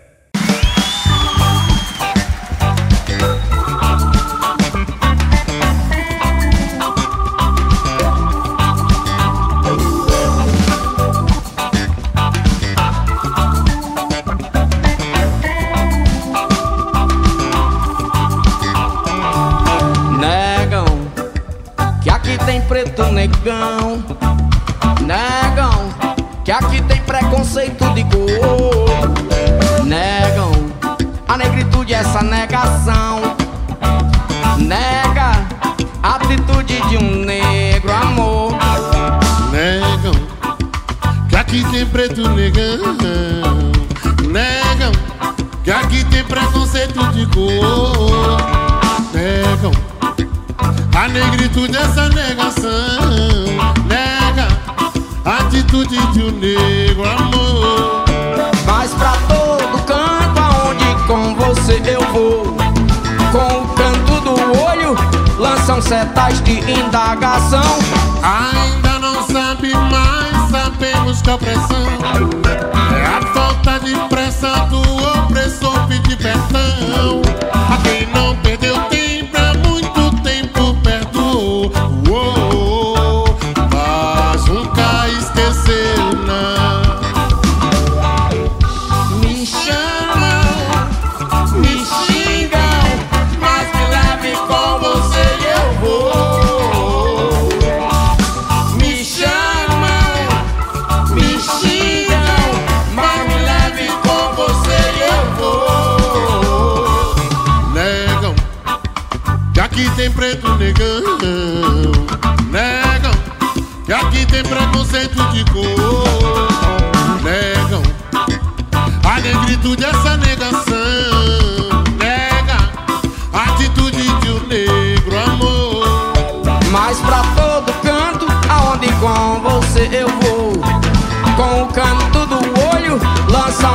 Negão, 23.18 24.04
negam 25.02 25.90
que 26.46 26.52
aqui 26.52 26.80
tem 26.84 27.02
preconceito 27.02 27.84
de 27.96 28.04
cor. 28.04 29.84
Negam 29.84 30.52
a 31.28 31.36
negritude, 31.36 31.96
essa 31.96 32.22
negação. 32.22 33.36
Nega 34.60 35.32
a 36.04 36.16
atitude 36.16 36.80
de 36.90 36.98
um 36.98 37.26
negro 37.26 37.92
amor. 37.92 38.52
Negam 39.52 40.14
que 41.28 41.36
aqui 41.36 41.66
tem 41.72 41.88
preto 41.88 42.22
negão. 42.30 42.96
Negam 44.30 44.92
que 45.64 45.72
aqui 45.72 46.04
tem 46.06 46.24
preconceito 46.24 47.04
de 47.14 47.26
cor. 47.34 48.57
A 51.08 51.10
negritude, 51.10 51.78
essa 51.78 52.10
negação 52.10 53.00
Nega 53.86 54.46
a 55.24 55.38
atitude 55.38 55.96
de 56.12 56.22
um 56.22 56.32
negro 56.32 57.06
amor. 57.06 58.04
Mas 58.66 58.94
pra 58.94 59.14
todo 59.30 59.86
canto 59.86 60.38
aonde 60.38 61.08
com 61.08 61.34
você 61.36 61.82
eu 61.86 62.02
vou? 62.12 62.58
Com 63.32 63.62
o 63.62 63.68
canto 63.76 64.20
do 64.20 64.62
olho 64.62 64.98
lançam 65.40 65.82
setas 65.82 66.42
de 66.44 66.60
indagação. 66.70 67.80
Ainda 68.22 69.00
não 69.00 69.26
sabe 69.28 69.74
mais, 69.74 70.52
sabemos 70.52 71.22
que 71.22 71.30
a 71.30 71.36
opressão 71.36 71.88
É 72.94 73.06
a 73.06 73.34
falta 73.34 73.80
de 73.80 73.96
pressa 74.10 74.50
do 74.66 74.82
opressor 75.24 75.88
pedir 75.88 76.18
perdão 76.18 77.22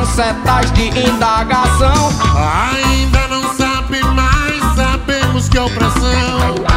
lançam 0.03 0.07
setas 0.07 0.73
de 0.73 0.89
indagação. 0.89 2.13
Ainda 2.73 3.29
não 3.29 3.55
sabe 3.55 4.01
mais, 4.05 4.61
sabemos 4.77 5.49
que 5.49 5.59
é 5.59 5.63
opressão 5.63 6.72